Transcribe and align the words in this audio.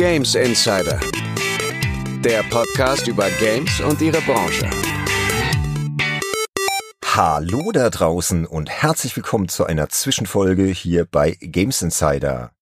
Games 0.00 0.34
Insider, 0.34 0.98
der 2.24 2.42
Podcast 2.44 3.06
über 3.06 3.28
Games 3.38 3.82
und 3.82 4.00
ihre 4.00 4.22
Branche. 4.22 4.70
Hallo 7.04 7.70
da 7.70 7.90
draußen 7.90 8.46
und 8.46 8.70
herzlich 8.70 9.14
willkommen 9.14 9.50
zu 9.50 9.66
einer 9.66 9.90
Zwischenfolge 9.90 10.64
hier 10.64 11.04
bei 11.04 11.32
Games 11.32 11.82
Insider. 11.82 12.52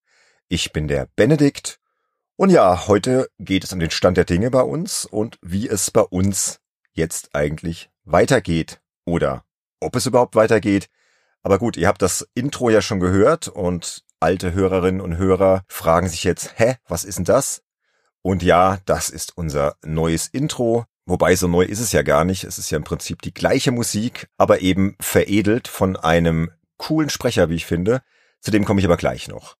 Ich 0.48 0.72
bin 0.72 0.88
der 0.88 1.06
Benedikt 1.14 1.78
und 2.34 2.50
ja, 2.50 2.88
heute 2.88 3.30
geht 3.38 3.62
es 3.62 3.72
um 3.72 3.78
den 3.78 3.92
Stand 3.92 4.16
der 4.16 4.24
Dinge 4.24 4.50
bei 4.50 4.62
uns 4.62 5.04
und 5.04 5.38
wie 5.40 5.68
es 5.68 5.92
bei 5.92 6.02
uns 6.02 6.58
jetzt 6.92 7.36
eigentlich 7.36 7.88
weitergeht 8.02 8.80
oder 9.04 9.44
ob 9.78 9.94
es 9.94 10.06
überhaupt 10.06 10.34
weitergeht. 10.34 10.88
Aber 11.44 11.60
gut, 11.60 11.76
ihr 11.76 11.86
habt 11.86 12.02
das 12.02 12.28
Intro 12.34 12.68
ja 12.68 12.82
schon 12.82 12.98
gehört 12.98 13.46
und 13.46 14.02
alte 14.20 14.52
Hörerinnen 14.52 15.00
und 15.00 15.16
Hörer 15.16 15.64
fragen 15.68 16.08
sich 16.08 16.24
jetzt, 16.24 16.58
hä, 16.58 16.76
was 16.88 17.04
ist 17.04 17.18
denn 17.18 17.24
das? 17.24 17.62
Und 18.22 18.42
ja, 18.42 18.78
das 18.84 19.10
ist 19.10 19.36
unser 19.36 19.76
neues 19.84 20.26
Intro. 20.28 20.84
Wobei 21.06 21.36
so 21.36 21.48
neu 21.48 21.62
ist 21.64 21.80
es 21.80 21.92
ja 21.92 22.02
gar 22.02 22.24
nicht. 22.24 22.44
Es 22.44 22.58
ist 22.58 22.70
ja 22.70 22.76
im 22.76 22.84
Prinzip 22.84 23.22
die 23.22 23.32
gleiche 23.32 23.72
Musik, 23.72 24.28
aber 24.36 24.60
eben 24.60 24.96
veredelt 25.00 25.68
von 25.68 25.96
einem 25.96 26.50
coolen 26.76 27.10
Sprecher, 27.10 27.48
wie 27.48 27.56
ich 27.56 27.66
finde. 27.66 28.02
Zu 28.40 28.50
dem 28.50 28.64
komme 28.64 28.80
ich 28.80 28.86
aber 28.86 28.96
gleich 28.96 29.28
noch. 29.28 29.56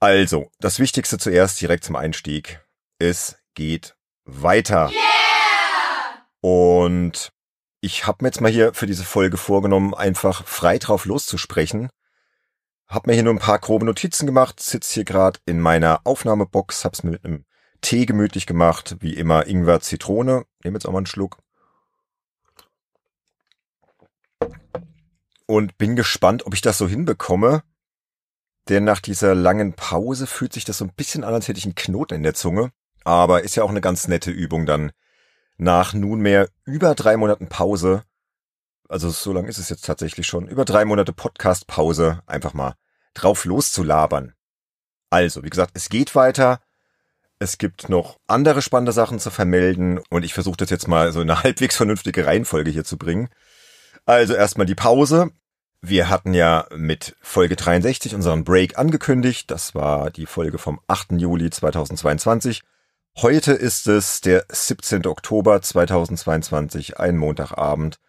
Also, 0.00 0.50
das 0.60 0.78
Wichtigste 0.78 1.18
zuerst 1.18 1.60
direkt 1.60 1.84
zum 1.84 1.96
Einstieg. 1.96 2.60
Es 2.98 3.36
geht 3.54 3.96
weiter. 4.24 4.90
Yeah! 4.90 5.08
Und 6.40 7.32
ich 7.80 8.06
habe 8.06 8.18
mir 8.20 8.28
jetzt 8.28 8.40
mal 8.40 8.50
hier 8.50 8.74
für 8.74 8.86
diese 8.86 9.04
Folge 9.04 9.36
vorgenommen, 9.36 9.94
einfach 9.94 10.46
frei 10.46 10.78
drauf 10.78 11.04
loszusprechen. 11.04 11.90
Hab 12.88 13.06
mir 13.06 13.12
hier 13.12 13.22
nur 13.22 13.34
ein 13.34 13.38
paar 13.38 13.58
grobe 13.58 13.84
Notizen 13.84 14.24
gemacht, 14.24 14.60
sitz 14.60 14.90
hier 14.92 15.04
gerade 15.04 15.38
in 15.44 15.60
meiner 15.60 16.00
Aufnahmebox, 16.04 16.86
hab's 16.86 17.02
mir 17.02 17.10
mit 17.10 17.24
einem 17.24 17.44
Tee 17.82 18.06
gemütlich 18.06 18.46
gemacht, 18.46 18.96
wie 19.00 19.14
immer 19.14 19.46
Ingwer, 19.46 19.80
Zitrone. 19.80 20.46
Nehm 20.64 20.72
jetzt 20.72 20.86
auch 20.86 20.92
mal 20.92 20.98
einen 20.98 21.06
Schluck. 21.06 21.36
Und 25.46 25.76
bin 25.76 25.96
gespannt, 25.96 26.46
ob 26.46 26.54
ich 26.54 26.62
das 26.62 26.78
so 26.78 26.88
hinbekomme. 26.88 27.62
Denn 28.70 28.84
nach 28.84 29.00
dieser 29.00 29.34
langen 29.34 29.74
Pause 29.74 30.26
fühlt 30.26 30.54
sich 30.54 30.64
das 30.64 30.78
so 30.78 30.84
ein 30.86 30.92
bisschen 30.94 31.24
an, 31.24 31.34
als 31.34 31.46
hätte 31.48 31.58
ich 31.58 31.64
einen 31.64 31.74
Knoten 31.74 32.14
in 32.14 32.22
der 32.22 32.34
Zunge. 32.34 32.72
Aber 33.04 33.44
ist 33.44 33.54
ja 33.54 33.64
auch 33.64 33.70
eine 33.70 33.80
ganz 33.82 34.08
nette 34.08 34.30
Übung 34.30 34.64
dann. 34.66 34.92
Nach 35.58 35.92
nunmehr 35.92 36.48
über 36.64 36.94
drei 36.94 37.16
Monaten 37.16 37.48
Pause 37.48 38.04
also 38.88 39.10
so 39.10 39.32
lang 39.32 39.46
ist 39.46 39.58
es 39.58 39.68
jetzt 39.68 39.84
tatsächlich 39.84 40.26
schon, 40.26 40.48
über 40.48 40.64
drei 40.64 40.84
Monate 40.84 41.12
Podcast-Pause 41.12 42.22
einfach 42.26 42.54
mal 42.54 42.74
drauf 43.14 43.44
loszulabern. 43.44 44.34
Also, 45.10 45.42
wie 45.42 45.50
gesagt, 45.50 45.72
es 45.74 45.88
geht 45.88 46.14
weiter. 46.14 46.60
Es 47.38 47.58
gibt 47.58 47.88
noch 47.88 48.18
andere 48.26 48.62
spannende 48.62 48.92
Sachen 48.92 49.20
zu 49.20 49.30
vermelden 49.30 50.00
und 50.10 50.24
ich 50.24 50.34
versuche 50.34 50.56
das 50.56 50.70
jetzt 50.70 50.88
mal 50.88 51.12
so 51.12 51.20
in 51.20 51.30
eine 51.30 51.42
halbwegs 51.44 51.76
vernünftige 51.76 52.26
Reihenfolge 52.26 52.70
hier 52.70 52.84
zu 52.84 52.98
bringen. 52.98 53.28
Also 54.06 54.34
erstmal 54.34 54.66
die 54.66 54.74
Pause. 54.74 55.30
Wir 55.80 56.08
hatten 56.08 56.34
ja 56.34 56.66
mit 56.74 57.14
Folge 57.20 57.54
63 57.54 58.14
unseren 58.14 58.42
Break 58.42 58.76
angekündigt. 58.76 59.50
Das 59.50 59.74
war 59.74 60.10
die 60.10 60.26
Folge 60.26 60.58
vom 60.58 60.80
8. 60.88 61.12
Juli 61.12 61.50
2022. 61.50 62.62
Heute 63.18 63.52
ist 63.52 63.86
es 63.86 64.20
der 64.20 64.44
17. 64.48 65.06
Oktober 65.06 65.62
2022, 65.62 66.98
ein 66.98 67.16
Montagabend. 67.16 68.00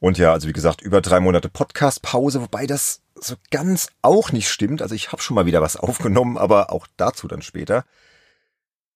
Und 0.00 0.16
ja, 0.16 0.32
also 0.32 0.48
wie 0.48 0.54
gesagt, 0.54 0.80
über 0.80 1.02
drei 1.02 1.20
Monate 1.20 1.50
Podcast-Pause, 1.50 2.40
wobei 2.40 2.66
das 2.66 3.02
so 3.14 3.36
ganz 3.50 3.90
auch 4.00 4.32
nicht 4.32 4.48
stimmt. 4.48 4.80
Also 4.80 4.94
ich 4.94 5.12
habe 5.12 5.20
schon 5.20 5.34
mal 5.34 5.46
wieder 5.46 5.60
was 5.60 5.76
aufgenommen, 5.76 6.38
aber 6.38 6.72
auch 6.72 6.86
dazu 6.96 7.28
dann 7.28 7.42
später. 7.42 7.84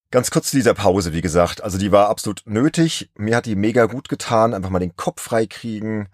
Ganz 0.09 0.31
kurz 0.31 0.49
zu 0.49 0.57
dieser 0.57 0.73
Pause, 0.73 1.13
wie 1.13 1.21
gesagt. 1.21 1.63
Also 1.63 1.77
die 1.77 1.91
war 1.91 2.09
absolut 2.09 2.41
nötig. 2.45 3.11
Mir 3.15 3.35
hat 3.35 3.45
die 3.45 3.55
mega 3.55 3.85
gut 3.85 4.09
getan. 4.09 4.53
Einfach 4.53 4.71
mal 4.71 4.79
den 4.79 4.95
Kopf 4.95 5.21
frei 5.21 5.45
kriegen 5.45 6.09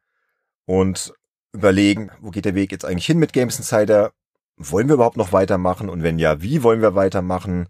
und 0.65 1.13
überlegen, 1.53 2.11
wo 2.19 2.29
geht 2.29 2.45
der 2.45 2.55
Weg 2.55 2.71
jetzt 2.71 2.85
eigentlich 2.85 3.05
hin 3.05 3.19
mit 3.19 3.33
Games 3.33 3.57
Insider? 3.57 4.11
Wollen 4.57 4.89
wir 4.89 4.95
überhaupt 4.95 5.17
noch 5.17 5.31
weitermachen? 5.31 5.89
Und 5.89 6.03
wenn 6.03 6.19
ja, 6.19 6.41
wie 6.41 6.63
wollen 6.63 6.81
wir 6.81 6.95
weitermachen? 6.95 7.69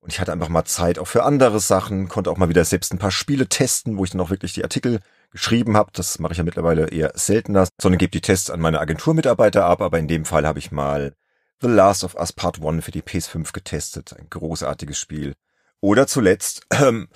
Und 0.00 0.12
ich 0.12 0.20
hatte 0.20 0.32
einfach 0.32 0.48
mal 0.48 0.64
Zeit 0.64 0.98
auch 0.98 1.06
für 1.06 1.24
andere 1.24 1.60
Sachen, 1.60 2.08
konnte 2.08 2.30
auch 2.30 2.36
mal 2.36 2.48
wieder 2.48 2.64
selbst 2.64 2.92
ein 2.92 2.98
paar 2.98 3.10
Spiele 3.10 3.48
testen, 3.48 3.98
wo 3.98 4.04
ich 4.04 4.10
dann 4.10 4.20
auch 4.20 4.30
wirklich 4.30 4.52
die 4.52 4.62
Artikel 4.62 5.00
geschrieben 5.36 5.76
habe. 5.76 5.90
Das 5.92 6.18
mache 6.18 6.32
ich 6.32 6.38
ja 6.38 6.44
mittlerweile 6.44 6.88
eher 6.88 7.12
seltener, 7.14 7.68
sondern 7.80 7.98
gebe 7.98 8.10
die 8.10 8.20
Tests 8.20 8.50
an 8.50 8.60
meine 8.60 8.80
Agenturmitarbeiter 8.80 9.64
ab. 9.64 9.80
Aber 9.80 9.98
in 9.98 10.08
dem 10.08 10.24
Fall 10.24 10.46
habe 10.46 10.58
ich 10.58 10.72
mal 10.72 11.14
The 11.60 11.68
Last 11.68 12.04
of 12.04 12.14
Us 12.14 12.32
Part 12.32 12.62
1 12.62 12.84
für 12.84 12.90
die 12.90 13.02
PS5 13.02 13.52
getestet. 13.52 14.14
Ein 14.18 14.28
großartiges 14.30 14.98
Spiel. 14.98 15.34
Oder 15.80 16.06
zuletzt 16.06 16.66
ähm, 16.72 17.08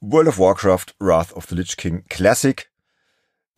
World 0.00 0.28
of 0.28 0.38
Warcraft 0.38 0.94
Wrath 0.98 1.32
of 1.32 1.46
the 1.46 1.54
Lich 1.54 1.76
King 1.76 2.04
Classic, 2.08 2.70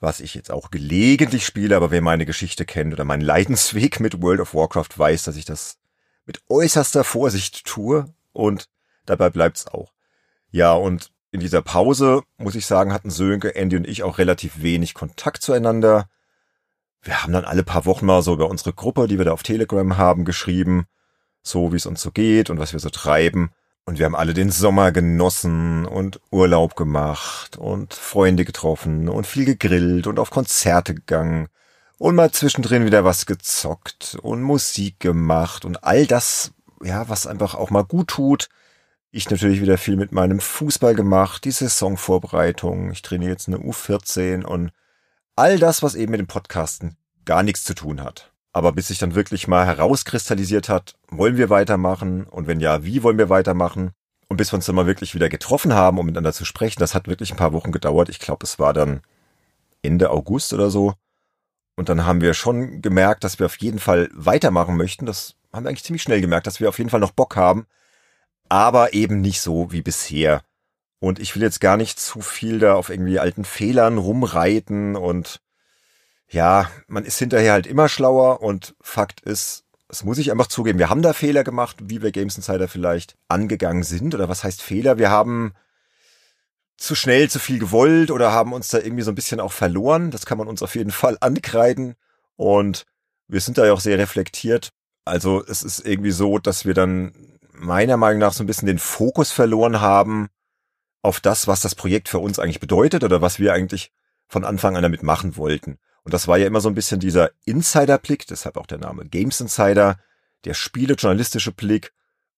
was 0.01 0.21
ich 0.21 0.35
jetzt 0.35 0.51
auch 0.51 0.71
gelegentlich 0.71 1.45
spiele, 1.45 1.77
aber 1.77 1.91
wer 1.91 2.01
meine 2.01 2.27
Geschichte 2.27 2.65
kennt 2.65 2.93
oder 2.93 3.05
meinen 3.05 3.21
Leidensweg 3.21 4.01
mit 4.01 4.21
World 4.21 4.41
of 4.41 4.55
Warcraft 4.55 4.97
weiß, 4.97 5.25
dass 5.25 5.37
ich 5.37 5.45
das 5.45 5.79
mit 6.27 6.41
äußerster 6.49 7.05
Vorsicht 7.05 7.67
tue 7.67 8.13
und 8.33 8.69
dabei 9.07 9.31
bleibt's 9.31 9.67
auch. 9.67 9.93
Ja, 10.51 10.73
und 10.73 11.13
in 11.33 11.41
dieser 11.41 11.63
Pause, 11.63 12.23
muss 12.39 12.55
ich 12.55 12.67
sagen, 12.67 12.93
hatten 12.93 13.11
Sönke, 13.11 13.55
Andy 13.55 13.77
und 13.77 13.87
ich 13.87 14.03
auch 14.03 14.19
relativ 14.19 14.63
wenig 14.63 14.95
Kontakt 14.95 15.43
zueinander. 15.43 16.09
Wir 17.03 17.23
haben 17.23 17.33
dann 17.33 17.45
alle 17.45 17.63
paar 17.63 17.87
Wochen 17.87 18.07
mal 18.07 18.23
so 18.23 18.35
über 18.35 18.51
unsere 18.51 18.73
Gruppe, 18.73 19.07
die 19.07 19.19
wir 19.19 19.25
da 19.25 19.33
auf 19.33 19.43
Telegram 19.43 19.97
haben, 19.97 20.25
geschrieben, 20.25 20.87
so 21.43 21.73
wie 21.73 21.77
es 21.77 21.87
uns 21.87 22.03
so 22.03 22.11
geht 22.11 22.51
und 22.51 22.59
was 22.59 22.73
wir 22.73 22.81
so 22.81 22.91
treiben. 22.91 23.51
Und 23.87 23.99
wir 23.99 24.07
haben 24.07 24.17
alle 24.17 24.35
den 24.35 24.51
Sommer 24.51 24.93
genossen 24.93 25.87
und 25.87 26.21
Urlaub 26.31 26.77
gemacht 26.77 27.57
und 27.57 27.95
Freunde 27.95 28.45
getroffen 28.45 29.09
und 29.09 29.27
viel 29.27 29.47
gegrillt 29.47 30.07
und 30.07 30.19
auf 30.19 30.31
Konzerte 30.31 30.95
gegangen 30.95 31.49
und 31.97 32.15
mal 32.15 32.31
zwischendrin 32.31 32.85
wieder 32.85 33.05
was 33.05 33.27
gezockt 33.27 34.19
und 34.21 34.43
Musik 34.43 35.01
gemacht 35.01 35.65
und 35.65 35.83
all 35.85 36.07
das, 36.07 36.53
ja, 36.83 37.09
was 37.09 37.27
einfach 37.27 37.55
auch 37.55 37.71
mal 37.71 37.85
gut 37.85 38.09
tut 38.09 38.49
ich 39.11 39.29
natürlich 39.29 39.61
wieder 39.61 39.79
viel 39.79 39.97
mit 39.97 40.13
meinem 40.13 40.41
Fußball 40.41 40.95
gemacht, 40.95 41.45
die 41.45 41.51
Saisonvorbereitung, 41.51 42.93
ich 42.93 43.03
trainiere 43.03 43.33
jetzt 43.33 43.49
eine 43.49 43.59
U14 43.59 44.45
und 44.45 44.71
all 45.37 45.59
das, 45.59 45.83
was 45.83 45.95
eben 45.95 46.13
mit 46.13 46.21
dem 46.21 46.27
Podcasten 46.27 46.97
gar 47.25 47.43
nichts 47.43 47.65
zu 47.65 47.75
tun 47.75 48.03
hat. 48.03 48.33
Aber 48.53 48.73
bis 48.73 48.89
sich 48.89 48.99
dann 48.99 49.15
wirklich 49.15 49.49
mal 49.49 49.67
herauskristallisiert 49.67 50.69
hat, 50.69 50.95
wollen 51.09 51.37
wir 51.37 51.51
weitermachen 51.51 52.25
und 52.25 52.47
wenn 52.47 52.61
ja, 52.61 52.85
wie 52.85 53.03
wollen 53.03 53.19
wir 53.19 53.29
weitermachen? 53.29 53.93
Und 54.29 54.37
bis 54.37 54.53
wir 54.53 54.57
uns 54.57 54.67
dann 54.67 54.77
mal 54.77 54.87
wirklich 54.87 55.15
wieder 55.15 55.29
getroffen 55.29 55.75
haben, 55.75 55.99
um 55.99 56.07
miteinander 56.07 56.33
zu 56.33 56.45
sprechen, 56.45 56.79
das 56.79 56.95
hat 56.95 57.09
wirklich 57.09 57.33
ein 57.33 57.37
paar 57.37 57.53
Wochen 57.53 57.73
gedauert. 57.73 58.09
Ich 58.09 58.21
glaube, 58.21 58.45
es 58.45 58.61
war 58.61 58.73
dann 58.73 59.01
Ende 59.83 60.11
August 60.11 60.53
oder 60.53 60.71
so. 60.71 60.95
Und 61.75 61.89
dann 61.89 62.07
haben 62.07 62.21
wir 62.21 62.35
schon 62.35 62.81
gemerkt, 62.81 63.25
dass 63.25 63.41
wir 63.41 63.47
auf 63.47 63.57
jeden 63.57 63.81
Fall 63.81 64.09
weitermachen 64.13 64.77
möchten. 64.77 65.07
Das 65.07 65.35
haben 65.53 65.65
wir 65.65 65.71
eigentlich 65.71 65.83
ziemlich 65.83 66.03
schnell 66.03 66.21
gemerkt, 66.21 66.47
dass 66.47 66.61
wir 66.61 66.69
auf 66.69 66.79
jeden 66.79 66.91
Fall 66.91 67.01
noch 67.01 67.11
Bock 67.11 67.35
haben, 67.37 67.67
aber 68.51 68.93
eben 68.93 69.23
nicht 69.23 69.41
so 69.41 69.73
wie 69.73 69.81
bisher. 69.81 70.43
Und 70.99 71.19
ich 71.19 71.35
will 71.35 71.43
jetzt 71.43 71.61
gar 71.61 71.79
nicht 71.79 71.99
zu 71.99 72.21
viel 72.21 72.59
da 72.59 72.75
auf 72.75 72.91
irgendwie 72.91 73.19
alten 73.19 73.45
Fehlern 73.45 73.97
rumreiten 73.97 74.97
und 74.97 75.41
ja, 76.29 76.71
man 76.87 77.05
ist 77.05 77.19
hinterher 77.19 77.53
halt 77.53 77.67
immer 77.67 77.89
schlauer 77.89 78.43
und 78.43 78.75
Fakt 78.81 79.21
ist, 79.23 79.65
das 79.89 80.05
muss 80.05 80.19
ich 80.19 80.31
einfach 80.31 80.47
zugeben, 80.47 80.79
wir 80.79 80.91
haben 80.91 81.03
da 81.03 81.13
Fehler 81.13 81.43
gemacht, 81.43 81.77
wie 81.83 82.03
wir 82.03 82.13
Games 82.13 82.37
Insider 82.37 82.69
vielleicht 82.69 83.17
angegangen 83.29 83.83
sind 83.83 84.15
oder 84.15 84.29
was 84.29 84.45
heißt 84.45 84.63
Fehler? 84.63 84.99
Wir 84.99 85.11
haben 85.11 85.55
zu 86.77 86.95
schnell 86.95 87.31
zu 87.31 87.39
viel 87.39 87.59
gewollt 87.59 88.11
oder 88.11 88.33
haben 88.33 88.53
uns 88.53 88.69
da 88.69 88.79
irgendwie 88.79 89.03
so 89.03 89.11
ein 89.11 89.17
bisschen 89.17 89.41
auch 89.41 89.53
verloren. 89.53 90.11
Das 90.11 90.27
kann 90.27 90.39
man 90.39 90.49
uns 90.49 90.63
auf 90.63 90.75
jeden 90.75 90.93
Fall 90.93 91.17
ankreiden 91.21 91.95
und 92.37 92.85
wir 93.27 93.41
sind 93.41 93.59
da 93.59 93.67
ja 93.67 93.73
auch 93.73 93.81
sehr 93.81 93.99
reflektiert. 93.99 94.71
Also 95.05 95.45
es 95.45 95.63
ist 95.63 95.87
irgendwie 95.87 96.11
so, 96.11 96.39
dass 96.39 96.65
wir 96.65 96.75
dann 96.75 97.30
meiner 97.61 97.97
Meinung 97.97 98.21
nach 98.21 98.33
so 98.33 98.43
ein 98.43 98.47
bisschen 98.47 98.67
den 98.67 98.79
Fokus 98.79 99.33
verloren 99.33 99.81
haben 99.81 100.29
auf 101.03 101.21
das, 101.21 101.47
was 101.47 101.61
das 101.61 101.75
Projekt 101.75 102.09
für 102.09 102.19
uns 102.19 102.39
eigentlich 102.39 102.61
bedeutet 102.61 103.05
oder 103.05 103.23
was 103.23 103.39
wir 103.39 103.53
eigentlich 103.53 103.93
von 104.29 104.45
Anfang 104.45 104.77
an 104.77 104.83
damit 104.83 105.03
machen 105.03 105.37
wollten. 105.37 105.79
Und 106.03 106.15
das 106.15 106.29
war 106.29 106.39
ja 106.39 106.47
immer 106.47 106.61
so 106.61 106.69
ein 106.69 106.75
bisschen 106.75 107.01
dieser 107.01 107.31
Insider-Blick, 107.45 108.27
deshalb 108.27 108.57
auch 108.57 108.67
der 108.67 108.79
Name 108.79 109.07
Games 109.07 109.41
Insider, 109.41 109.99
der 110.45 110.55
spielejournalistische 110.55 111.53
Blick, 111.53 111.93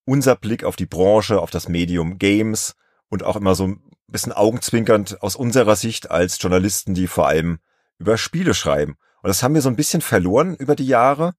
unser 0.05 0.35
Blick 0.35 0.65
auf 0.65 0.77
die 0.77 0.87
Branche, 0.87 1.41
auf 1.41 1.51
das 1.51 1.69
Medium 1.69 2.19
Games 2.19 2.75
und 3.09 3.23
auch 3.23 3.37
immer 3.37 3.55
so 3.55 3.69
ein 3.69 3.83
bisschen 4.09 4.33
augenzwinkernd 4.33 5.23
aus 5.23 5.37
unserer 5.37 5.77
Sicht 5.77 6.11
als 6.11 6.41
Journalisten, 6.41 6.95
die 6.95 7.07
vor 7.07 7.29
allem 7.29 7.59
über 7.99 8.19
Spiele 8.19 8.55
schreiben. 8.55 8.97
Und 9.23 9.29
das 9.29 9.43
haben 9.43 9.55
wir 9.55 9.63
so 9.63 9.69
ein 9.69 9.77
bisschen 9.77 10.01
verloren 10.01 10.57
über 10.57 10.75
die 10.75 10.87
Jahre 10.87 11.35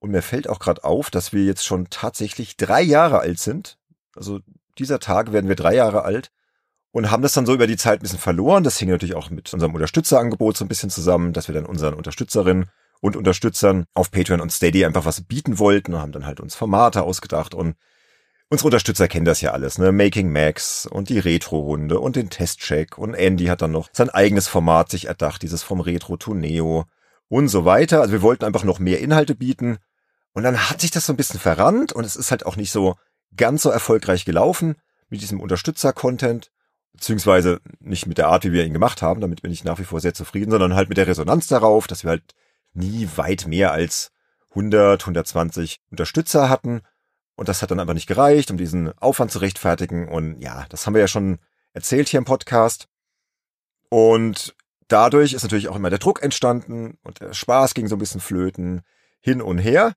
und 0.00 0.10
mir 0.10 0.22
fällt 0.22 0.48
auch 0.48 0.58
gerade 0.58 0.84
auf, 0.84 1.10
dass 1.10 1.32
wir 1.32 1.44
jetzt 1.44 1.64
schon 1.64 1.88
tatsächlich 1.90 2.56
drei 2.56 2.82
Jahre 2.82 3.20
alt 3.20 3.38
sind. 3.38 3.78
Also 4.14 4.40
dieser 4.78 5.00
Tag 5.00 5.32
werden 5.32 5.48
wir 5.48 5.56
drei 5.56 5.74
Jahre 5.74 6.02
alt 6.02 6.30
und 6.92 7.10
haben 7.10 7.22
das 7.22 7.32
dann 7.32 7.46
so 7.46 7.54
über 7.54 7.66
die 7.66 7.76
Zeit 7.76 8.00
ein 8.00 8.02
bisschen 8.02 8.18
verloren. 8.18 8.64
Das 8.64 8.78
hing 8.78 8.88
natürlich 8.88 9.14
auch 9.14 9.30
mit 9.30 9.52
unserem 9.52 9.74
Unterstützerangebot 9.74 10.56
so 10.56 10.64
ein 10.64 10.68
bisschen 10.68 10.90
zusammen, 10.90 11.32
dass 11.32 11.48
wir 11.48 11.54
dann 11.54 11.66
unseren 11.66 11.94
Unterstützerinnen 11.94 12.70
und 13.00 13.16
Unterstützern 13.16 13.84
auf 13.94 14.10
Patreon 14.10 14.40
und 14.40 14.52
Steady 14.52 14.84
einfach 14.84 15.04
was 15.04 15.20
bieten 15.22 15.58
wollten 15.58 15.94
und 15.94 16.00
haben 16.00 16.12
dann 16.12 16.26
halt 16.26 16.40
uns 16.40 16.54
Formate 16.54 17.02
ausgedacht 17.02 17.54
und 17.54 17.74
Unsere 18.50 18.68
Unterstützer 18.68 19.08
kennen 19.08 19.26
das 19.26 19.42
ja 19.42 19.50
alles, 19.50 19.76
ne? 19.76 19.92
Making 19.92 20.32
Max 20.32 20.86
und 20.86 21.10
die 21.10 21.18
Retro-Runde 21.18 22.00
und 22.00 22.16
den 22.16 22.30
Testcheck 22.30 22.96
und 22.96 23.12
Andy 23.12 23.44
hat 23.44 23.60
dann 23.60 23.72
noch 23.72 23.90
sein 23.92 24.08
eigenes 24.08 24.48
Format 24.48 24.90
sich 24.90 25.04
erdacht, 25.04 25.42
dieses 25.42 25.62
vom 25.62 25.80
Retro 25.80 26.16
to 26.16 26.32
Neo 26.32 26.86
und 27.28 27.48
so 27.48 27.66
weiter. 27.66 28.00
Also 28.00 28.12
wir 28.12 28.22
wollten 28.22 28.46
einfach 28.46 28.64
noch 28.64 28.78
mehr 28.78 29.00
Inhalte 29.00 29.34
bieten 29.34 29.76
und 30.38 30.44
dann 30.44 30.70
hat 30.70 30.80
sich 30.80 30.90
das 30.90 31.06
so 31.06 31.12
ein 31.12 31.16
bisschen 31.16 31.40
verrannt 31.40 31.92
und 31.92 32.04
es 32.04 32.16
ist 32.16 32.30
halt 32.30 32.46
auch 32.46 32.56
nicht 32.56 32.72
so 32.72 32.96
ganz 33.36 33.62
so 33.62 33.70
erfolgreich 33.70 34.24
gelaufen 34.24 34.76
mit 35.08 35.20
diesem 35.20 35.40
Unterstützer-Content, 35.40 36.50
beziehungsweise 36.92 37.60
nicht 37.80 38.06
mit 38.06 38.18
der 38.18 38.28
Art, 38.28 38.44
wie 38.44 38.52
wir 38.52 38.64
ihn 38.64 38.72
gemacht 38.72 39.02
haben, 39.02 39.20
damit 39.20 39.42
bin 39.42 39.52
ich 39.52 39.64
nach 39.64 39.78
wie 39.78 39.84
vor 39.84 40.00
sehr 40.00 40.14
zufrieden, 40.14 40.50
sondern 40.50 40.74
halt 40.74 40.88
mit 40.88 40.98
der 40.98 41.06
Resonanz 41.06 41.46
darauf, 41.46 41.86
dass 41.86 42.04
wir 42.04 42.10
halt 42.10 42.34
nie 42.72 43.08
weit 43.16 43.46
mehr 43.46 43.72
als 43.72 44.10
100, 44.50 45.02
120 45.02 45.80
Unterstützer 45.90 46.48
hatten 46.48 46.82
und 47.38 47.48
das 47.48 47.62
hat 47.62 47.70
dann 47.70 47.78
einfach 47.78 47.94
nicht 47.94 48.08
gereicht, 48.08 48.50
um 48.50 48.56
diesen 48.56 48.98
Aufwand 48.98 49.30
zu 49.30 49.38
rechtfertigen. 49.38 50.08
Und 50.08 50.40
ja, 50.40 50.66
das 50.70 50.84
haben 50.84 50.94
wir 50.94 51.00
ja 51.00 51.06
schon 51.06 51.38
erzählt 51.72 52.08
hier 52.08 52.18
im 52.18 52.24
Podcast. 52.24 52.88
Und 53.90 54.56
dadurch 54.88 55.34
ist 55.34 55.44
natürlich 55.44 55.68
auch 55.68 55.76
immer 55.76 55.88
der 55.88 56.00
Druck 56.00 56.20
entstanden 56.20 56.98
und 57.04 57.20
der 57.20 57.34
Spaß 57.34 57.74
ging 57.74 57.86
so 57.86 57.94
ein 57.94 58.00
bisschen 58.00 58.20
flöten 58.20 58.82
hin 59.20 59.40
und 59.40 59.58
her. 59.58 59.92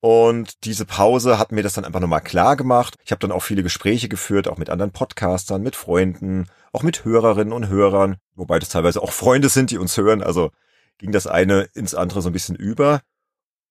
Und 0.00 0.64
diese 0.64 0.86
Pause 0.86 1.38
hat 1.38 1.52
mir 1.52 1.62
das 1.62 1.74
dann 1.74 1.84
einfach 1.84 2.00
nochmal 2.00 2.22
klar 2.22 2.56
gemacht. 2.56 2.96
Ich 3.04 3.10
habe 3.10 3.20
dann 3.20 3.32
auch 3.32 3.42
viele 3.42 3.62
Gespräche 3.62 4.08
geführt, 4.08 4.48
auch 4.48 4.56
mit 4.56 4.70
anderen 4.70 4.92
Podcastern, 4.92 5.62
mit 5.62 5.76
Freunden, 5.76 6.46
auch 6.72 6.82
mit 6.82 7.04
Hörerinnen 7.04 7.52
und 7.52 7.68
Hörern, 7.68 8.16
wobei 8.34 8.58
das 8.58 8.70
teilweise 8.70 9.02
auch 9.02 9.12
Freunde 9.12 9.50
sind, 9.50 9.70
die 9.70 9.78
uns 9.78 9.96
hören. 9.96 10.22
Also 10.22 10.52
ging 10.96 11.12
das 11.12 11.26
eine 11.26 11.68
ins 11.74 11.94
andere 11.94 12.22
so 12.22 12.30
ein 12.30 12.32
bisschen 12.32 12.56
über. 12.56 13.02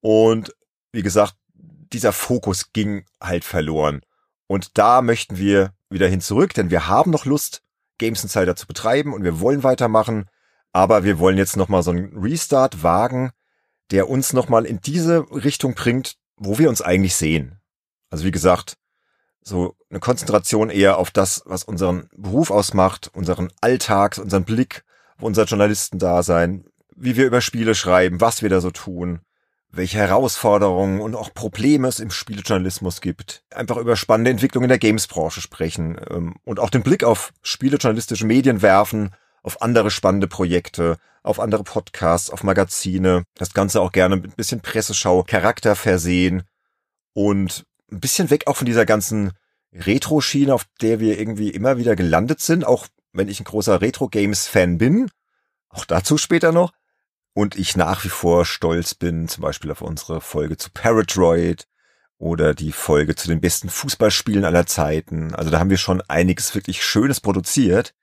Und 0.01 0.55
wie 0.91 1.01
gesagt, 1.01 1.33
dieser 1.91 2.11
Fokus 2.11 2.73
ging 2.73 3.05
halt 3.19 3.43
verloren. 3.43 4.01
Und 4.45 4.77
da 4.77 5.01
möchten 5.01 5.37
wir 5.37 5.73
wieder 5.89 6.07
hin 6.07 6.21
zurück, 6.21 6.53
denn 6.53 6.69
wir 6.69 6.87
haben 6.87 7.09
noch 7.09 7.25
Lust, 7.25 7.63
Games 7.97 8.23
Insider 8.23 8.55
zu 8.55 8.67
betreiben 8.67 9.13
und 9.13 9.23
wir 9.23 9.39
wollen 9.39 9.63
weitermachen. 9.63 10.29
Aber 10.71 11.03
wir 11.03 11.17
wollen 11.17 11.37
jetzt 11.37 11.57
nochmal 11.57 11.81
so 11.81 11.91
einen 11.91 12.15
Restart 12.17 12.83
wagen, 12.83 13.31
der 13.91 14.09
uns 14.09 14.33
nochmal 14.33 14.65
in 14.65 14.79
diese 14.81 15.25
Richtung 15.31 15.73
bringt, 15.73 16.15
wo 16.39 16.57
wir 16.57 16.69
uns 16.69 16.81
eigentlich 16.81 17.15
sehen. 17.15 17.59
Also 18.09 18.25
wie 18.25 18.31
gesagt, 18.31 18.77
so 19.41 19.75
eine 19.89 19.99
Konzentration 19.99 20.69
eher 20.69 20.97
auf 20.97 21.11
das, 21.11 21.43
was 21.45 21.63
unseren 21.63 22.09
Beruf 22.15 22.51
ausmacht, 22.51 23.11
unseren 23.13 23.51
Alltag, 23.61 24.17
unseren 24.17 24.45
Blick 24.45 24.83
unser 25.21 25.45
Journalistendasein, 25.45 26.65
wie 26.95 27.15
wir 27.15 27.25
über 27.25 27.41
Spiele 27.41 27.75
schreiben, 27.75 28.21
was 28.21 28.41
wir 28.41 28.49
da 28.49 28.61
so 28.61 28.71
tun, 28.71 29.19
welche 29.71 29.99
Herausforderungen 29.99 30.99
und 30.99 31.15
auch 31.15 31.33
Probleme 31.33 31.87
es 31.87 31.99
im 31.99 32.09
Spielejournalismus 32.09 33.01
gibt. 33.01 33.43
Einfach 33.53 33.77
über 33.77 33.95
spannende 33.95 34.31
Entwicklungen 34.31 34.65
in 34.65 34.69
der 34.69 34.79
Gamesbranche 34.79 35.41
sprechen 35.41 35.99
ähm, 36.09 36.35
und 36.43 36.59
auch 36.59 36.69
den 36.69 36.83
Blick 36.83 37.03
auf 37.03 37.33
spielejournalistische 37.41 38.25
Medien 38.25 38.61
werfen, 38.61 39.13
auf 39.43 39.61
andere 39.61 39.91
spannende 39.91 40.27
Projekte, 40.27 40.97
auf 41.23 41.39
andere 41.39 41.63
Podcasts, 41.63 42.29
auf 42.29 42.43
Magazine. 42.43 43.23
Das 43.35 43.53
Ganze 43.53 43.81
auch 43.81 43.91
gerne 43.91 44.15
mit 44.15 44.31
ein 44.31 44.35
bisschen 44.35 44.61
Presseschau, 44.61 45.23
Charakter 45.23 45.75
versehen 45.75 46.43
und 47.13 47.65
ein 47.91 47.99
bisschen 47.99 48.29
weg 48.29 48.47
auch 48.47 48.57
von 48.57 48.65
dieser 48.65 48.85
ganzen 48.85 49.33
Retro-Schiene, 49.73 50.53
auf 50.53 50.65
der 50.81 50.99
wir 50.99 51.19
irgendwie 51.19 51.49
immer 51.49 51.77
wieder 51.77 51.95
gelandet 51.95 52.39
sind, 52.41 52.65
auch 52.65 52.87
wenn 53.13 53.27
ich 53.27 53.39
ein 53.39 53.45
großer 53.45 53.81
Retro-Games-Fan 53.81 54.77
bin. 54.77 55.09
Auch 55.69 55.85
dazu 55.85 56.17
später 56.17 56.51
noch 56.51 56.71
und 57.33 57.55
ich 57.57 57.75
nach 57.75 58.03
wie 58.03 58.09
vor 58.09 58.45
stolz 58.45 58.95
bin, 58.95 59.27
zum 59.27 59.43
Beispiel 59.43 59.71
auf 59.71 59.81
unsere 59.81 60.21
Folge 60.21 60.57
zu 60.57 60.69
Paratroid 60.71 61.67
oder 62.17 62.53
die 62.53 62.71
Folge 62.71 63.15
zu 63.15 63.27
den 63.27 63.39
besten 63.39 63.69
Fußballspielen 63.69 64.45
aller 64.45 64.65
Zeiten. 64.65 65.33
Also 65.33 65.49
da 65.49 65.59
haben 65.59 65.69
wir 65.69 65.77
schon 65.77 66.01
einiges 66.01 66.53
wirklich 66.53 66.83
Schönes 66.83 67.21
produziert. 67.21 67.93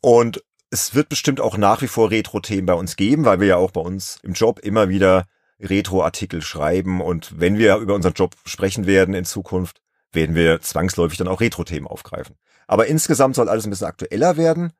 Und 0.00 0.42
es 0.70 0.94
wird 0.94 1.08
bestimmt 1.08 1.40
auch 1.40 1.56
nach 1.56 1.82
wie 1.82 1.88
vor 1.88 2.10
Retro-Themen 2.10 2.66
bei 2.66 2.74
uns 2.74 2.96
geben, 2.96 3.24
weil 3.24 3.40
wir 3.40 3.46
ja 3.46 3.56
auch 3.56 3.70
bei 3.70 3.80
uns 3.80 4.18
im 4.22 4.32
Job 4.32 4.58
immer 4.60 4.88
wieder 4.88 5.26
Retro-Artikel 5.60 6.42
schreiben. 6.42 7.00
Und 7.00 7.40
wenn 7.40 7.58
wir 7.58 7.76
über 7.76 7.94
unseren 7.94 8.14
Job 8.14 8.34
sprechen 8.44 8.86
werden 8.86 9.14
in 9.14 9.24
Zukunft, 9.24 9.80
werden 10.12 10.34
wir 10.34 10.60
zwangsläufig 10.60 11.18
dann 11.18 11.28
auch 11.28 11.40
Retro-Themen 11.40 11.86
aufgreifen. 11.86 12.36
Aber 12.66 12.86
insgesamt 12.86 13.36
soll 13.36 13.48
alles 13.48 13.64
ein 13.64 13.70
bisschen 13.70 13.86
aktueller 13.86 14.36
werden. 14.36 14.72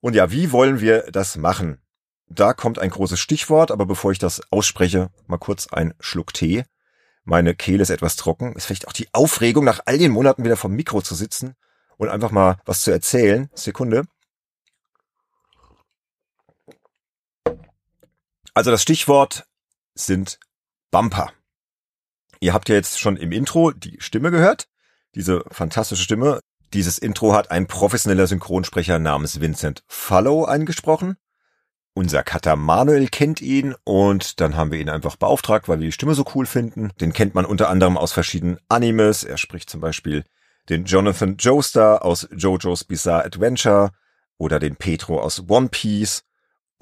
Und 0.00 0.14
ja, 0.14 0.32
wie 0.32 0.52
wollen 0.52 0.80
wir 0.80 1.10
das 1.12 1.36
machen? 1.36 1.80
Da 2.28 2.52
kommt 2.52 2.78
ein 2.78 2.90
großes 2.90 3.20
Stichwort, 3.20 3.70
aber 3.70 3.86
bevor 3.86 4.12
ich 4.12 4.18
das 4.18 4.40
ausspreche, 4.50 5.10
mal 5.26 5.38
kurz 5.38 5.68
ein 5.68 5.94
Schluck 6.00 6.32
Tee. 6.32 6.64
Meine 7.24 7.54
Kehle 7.54 7.82
ist 7.82 7.90
etwas 7.90 8.16
trocken. 8.16 8.54
Ist 8.54 8.66
vielleicht 8.66 8.88
auch 8.88 8.92
die 8.92 9.08
Aufregung, 9.12 9.64
nach 9.64 9.80
all 9.84 9.98
den 9.98 10.12
Monaten 10.12 10.44
wieder 10.44 10.56
vom 10.56 10.72
Mikro 10.72 11.02
zu 11.02 11.14
sitzen 11.14 11.54
und 11.96 12.08
einfach 12.08 12.30
mal 12.30 12.56
was 12.64 12.82
zu 12.82 12.90
erzählen. 12.90 13.50
Sekunde. 13.54 14.04
Also 18.54 18.70
das 18.70 18.82
Stichwort 18.82 19.46
sind 19.94 20.38
Bumper. 20.90 21.32
Ihr 22.40 22.52
habt 22.54 22.68
ja 22.68 22.74
jetzt 22.74 22.98
schon 22.98 23.16
im 23.16 23.32
Intro 23.32 23.70
die 23.70 23.98
Stimme 24.00 24.30
gehört. 24.30 24.66
Diese 25.14 25.44
fantastische 25.50 26.02
Stimme. 26.02 26.40
Dieses 26.72 26.98
Intro 26.98 27.34
hat 27.34 27.50
ein 27.50 27.66
professioneller 27.66 28.26
Synchronsprecher 28.26 28.98
namens 28.98 29.40
Vincent 29.40 29.82
Fallow 29.88 30.44
eingesprochen. 30.44 31.16
Unser 31.92 32.22
Cutter 32.22 32.54
Manuel 32.54 33.08
kennt 33.08 33.42
ihn 33.42 33.74
und 33.84 34.40
dann 34.40 34.56
haben 34.56 34.70
wir 34.70 34.78
ihn 34.78 34.88
einfach 34.88 35.16
beauftragt, 35.16 35.68
weil 35.68 35.80
wir 35.80 35.86
die 35.86 35.92
Stimme 35.92 36.14
so 36.14 36.24
cool 36.34 36.46
finden. 36.46 36.92
Den 37.00 37.12
kennt 37.12 37.34
man 37.34 37.44
unter 37.44 37.68
anderem 37.68 37.98
aus 37.98 38.12
verschiedenen 38.12 38.58
Animes. 38.68 39.24
Er 39.24 39.36
spricht 39.36 39.68
zum 39.68 39.80
Beispiel 39.80 40.24
den 40.68 40.84
Jonathan 40.84 41.36
Joestar 41.36 42.04
aus 42.04 42.28
JoJo's 42.30 42.84
Bizarre 42.84 43.24
Adventure 43.24 43.90
oder 44.38 44.60
den 44.60 44.76
Petro 44.76 45.20
aus 45.20 45.44
One 45.48 45.68
Piece. 45.68 46.22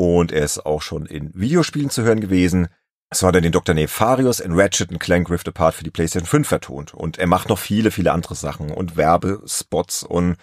Und 0.01 0.31
er 0.31 0.45
ist 0.45 0.65
auch 0.65 0.81
schon 0.81 1.07
in 1.07 1.33
Videospielen 1.35 1.91
zu 1.91 2.05
hören 2.05 2.21
gewesen. 2.21 2.69
So 3.13 3.27
hat 3.27 3.35
er 3.35 3.41
den 3.41 3.51
Dr. 3.51 3.75
Nefarius 3.75 4.39
in 4.39 4.53
Ratchet 4.53 4.89
Clank 5.01 5.29
Rift 5.29 5.49
Apart 5.49 5.75
für 5.75 5.83
die 5.83 5.91
PlayStation 5.91 6.29
5 6.29 6.47
vertont. 6.47 6.95
Und 6.95 7.19
er 7.19 7.27
macht 7.27 7.49
noch 7.49 7.59
viele, 7.59 7.91
viele 7.91 8.13
andere 8.13 8.37
Sachen 8.37 8.71
und 8.71 8.97
Werbespots 8.97 10.05
und 10.05 10.37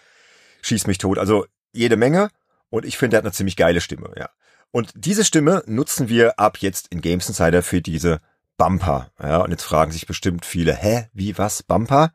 schießt 0.62 0.88
mich 0.88 0.98
tot. 0.98 1.18
Also 1.18 1.46
jede 1.72 1.96
Menge. 1.96 2.32
Und 2.70 2.84
ich 2.84 2.98
finde, 2.98 3.16
er 3.16 3.20
hat 3.20 3.24
eine 3.24 3.32
ziemlich 3.32 3.56
geile 3.56 3.80
Stimme, 3.80 4.12
ja. 4.18 4.30
Und 4.72 4.92
diese 4.94 5.24
Stimme 5.24 5.64
nutzen 5.68 6.10
wir 6.10 6.38
ab 6.38 6.58
jetzt 6.58 6.90
in 6.90 7.00
Games 7.00 7.30
Insider 7.30 7.64
für 7.64 7.82
diese 7.82 8.20
Bumper. 8.58 9.10
Ja, 9.24 9.38
und 9.38 9.52
jetzt 9.52 9.64
fragen 9.64 9.94
sich 9.94 10.06
bestimmt 10.06 10.44
viele, 10.44 10.76
hä, 10.76 11.08
wie 11.14 11.38
was, 11.38 11.64
Bumper? 11.64 12.12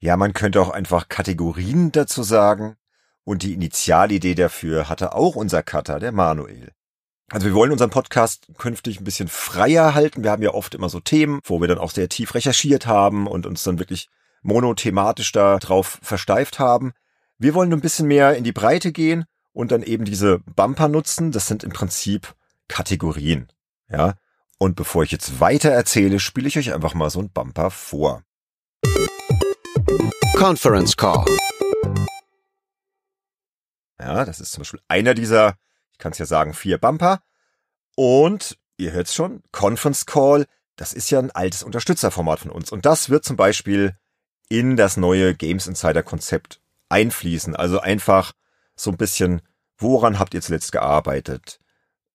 Ja, 0.00 0.18
man 0.18 0.34
könnte 0.34 0.60
auch 0.60 0.68
einfach 0.68 1.08
Kategorien 1.08 1.92
dazu 1.92 2.22
sagen. 2.22 2.76
Und 3.30 3.44
die 3.44 3.54
Initialidee 3.54 4.34
dafür 4.34 4.88
hatte 4.88 5.14
auch 5.14 5.36
unser 5.36 5.62
Cutter, 5.62 6.00
der 6.00 6.10
Manuel. 6.10 6.72
Also 7.30 7.46
wir 7.46 7.54
wollen 7.54 7.70
unseren 7.70 7.90
Podcast 7.90 8.48
künftig 8.58 8.98
ein 8.98 9.04
bisschen 9.04 9.28
freier 9.28 9.94
halten. 9.94 10.24
Wir 10.24 10.32
haben 10.32 10.42
ja 10.42 10.52
oft 10.52 10.74
immer 10.74 10.88
so 10.88 10.98
Themen, 10.98 11.38
wo 11.44 11.60
wir 11.60 11.68
dann 11.68 11.78
auch 11.78 11.92
sehr 11.92 12.08
tief 12.08 12.34
recherchiert 12.34 12.88
haben 12.88 13.28
und 13.28 13.46
uns 13.46 13.62
dann 13.62 13.78
wirklich 13.78 14.08
monothematisch 14.42 15.30
da 15.30 15.60
drauf 15.60 16.00
versteift 16.02 16.58
haben. 16.58 16.90
Wir 17.38 17.54
wollen 17.54 17.72
ein 17.72 17.80
bisschen 17.80 18.08
mehr 18.08 18.34
in 18.36 18.42
die 18.42 18.50
Breite 18.50 18.90
gehen 18.90 19.26
und 19.52 19.70
dann 19.70 19.84
eben 19.84 20.04
diese 20.04 20.40
Bumper 20.40 20.88
nutzen. 20.88 21.30
Das 21.30 21.46
sind 21.46 21.62
im 21.62 21.70
Prinzip 21.70 22.34
Kategorien. 22.66 23.46
Ja. 23.88 24.14
Und 24.58 24.74
bevor 24.74 25.04
ich 25.04 25.12
jetzt 25.12 25.38
weiter 25.38 25.70
erzähle, 25.70 26.18
spiele 26.18 26.48
ich 26.48 26.58
euch 26.58 26.74
einfach 26.74 26.94
mal 26.94 27.10
so 27.10 27.20
ein 27.20 27.30
Bumper 27.30 27.70
vor. 27.70 28.24
Conference 30.36 30.96
Call. 30.96 31.24
Ja, 34.00 34.24
das 34.24 34.40
ist 34.40 34.52
zum 34.52 34.62
Beispiel 34.62 34.80
einer 34.88 35.14
dieser, 35.14 35.56
ich 35.92 35.98
kann 35.98 36.12
es 36.12 36.18
ja 36.18 36.24
sagen, 36.24 36.54
vier 36.54 36.78
Bumper. 36.78 37.20
Und 37.96 38.56
ihr 38.78 38.92
hört's 38.92 39.14
schon, 39.14 39.42
Conference 39.52 40.06
Call, 40.06 40.46
das 40.76 40.94
ist 40.94 41.10
ja 41.10 41.18
ein 41.18 41.30
altes 41.30 41.62
Unterstützerformat 41.62 42.40
von 42.40 42.50
uns. 42.50 42.72
Und 42.72 42.86
das 42.86 43.10
wird 43.10 43.24
zum 43.24 43.36
Beispiel 43.36 43.94
in 44.48 44.76
das 44.76 44.96
neue 44.96 45.34
Games 45.34 45.66
Insider 45.66 46.02
Konzept 46.02 46.60
einfließen. 46.88 47.54
Also 47.54 47.80
einfach 47.80 48.32
so 48.74 48.90
ein 48.90 48.96
bisschen, 48.96 49.42
woran 49.76 50.18
habt 50.18 50.32
ihr 50.32 50.40
zuletzt 50.40 50.72
gearbeitet? 50.72 51.60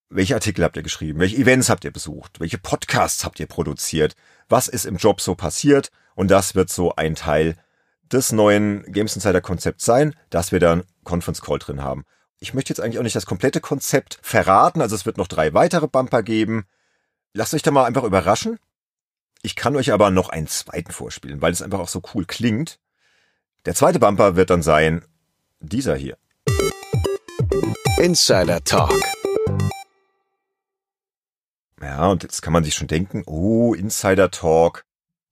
Welche 0.09 0.33
Artikel 0.33 0.63
habt 0.63 0.77
ihr 0.77 0.83
geschrieben? 0.83 1.19
Welche 1.19 1.37
Events 1.37 1.69
habt 1.69 1.83
ihr 1.83 1.91
besucht? 1.91 2.39
Welche 2.39 2.57
Podcasts 2.57 3.23
habt 3.23 3.39
ihr 3.39 3.47
produziert? 3.47 4.15
Was 4.49 4.67
ist 4.67 4.85
im 4.85 4.97
Job 4.97 5.21
so 5.21 5.35
passiert? 5.35 5.91
Und 6.15 6.31
das 6.31 6.55
wird 6.55 6.69
so 6.69 6.95
ein 6.95 7.13
Teil 7.13 7.55
des 8.15 8.31
neuen 8.31 8.83
Games 8.91 9.15
Insider 9.15 9.41
Konzepts 9.41 9.85
sein, 9.85 10.15
dass 10.29 10.51
wir 10.51 10.59
dann 10.59 10.83
Conference 11.03 11.41
Call 11.41 11.59
drin 11.59 11.83
haben. 11.83 12.05
Ich 12.39 12.53
möchte 12.53 12.71
jetzt 12.71 12.79
eigentlich 12.79 12.99
auch 12.99 13.03
nicht 13.03 13.15
das 13.15 13.25
komplette 13.25 13.61
Konzept 13.61 14.19
verraten, 14.21 14.81
also 14.81 14.95
es 14.95 15.05
wird 15.05 15.17
noch 15.17 15.27
drei 15.27 15.53
weitere 15.53 15.87
Bumper 15.87 16.23
geben. 16.23 16.65
Lasst 17.33 17.53
euch 17.53 17.61
da 17.61 17.71
mal 17.71 17.85
einfach 17.85 18.03
überraschen. 18.03 18.59
Ich 19.41 19.55
kann 19.55 19.75
euch 19.75 19.91
aber 19.91 20.09
noch 20.09 20.29
einen 20.29 20.47
zweiten 20.47 20.91
vorspielen, 20.91 21.41
weil 21.41 21.51
es 21.51 21.61
einfach 21.61 21.79
auch 21.79 21.87
so 21.87 22.01
cool 22.13 22.25
klingt. 22.25 22.79
Der 23.65 23.75
zweite 23.75 23.99
Bumper 23.99 24.35
wird 24.35 24.49
dann 24.49 24.63
sein 24.63 25.03
dieser 25.59 25.95
hier. 25.95 26.17
Insider 27.97 28.63
Talk. 28.63 28.99
Ja, 31.81 32.07
und 32.07 32.23
jetzt 32.23 32.41
kann 32.41 32.53
man 32.53 32.63
sich 32.63 32.73
schon 32.73 32.87
denken, 32.87 33.23
oh, 33.25 33.73
Insider 33.73 34.31
Talk. 34.31 34.85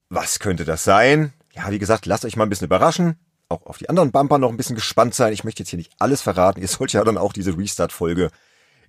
Was 0.09 0.39
könnte 0.39 0.65
das 0.65 0.83
sein? 0.83 1.33
Ja, 1.53 1.69
wie 1.71 1.79
gesagt, 1.79 2.05
lasst 2.05 2.25
euch 2.25 2.35
mal 2.35 2.43
ein 2.43 2.49
bisschen 2.49 2.65
überraschen. 2.65 3.17
Auch 3.49 3.65
auf 3.65 3.77
die 3.77 3.89
anderen 3.89 4.11
Bumper 4.11 4.39
noch 4.39 4.49
ein 4.49 4.57
bisschen 4.57 4.75
gespannt 4.75 5.13
sein. 5.13 5.33
Ich 5.33 5.43
möchte 5.43 5.61
jetzt 5.61 5.69
hier 5.69 5.77
nicht 5.77 5.93
alles 5.99 6.21
verraten. 6.21 6.61
Ihr 6.61 6.67
sollt 6.67 6.93
ja 6.93 7.03
dann 7.03 7.17
auch 7.17 7.33
diese 7.33 7.57
Restart-Folge 7.57 8.29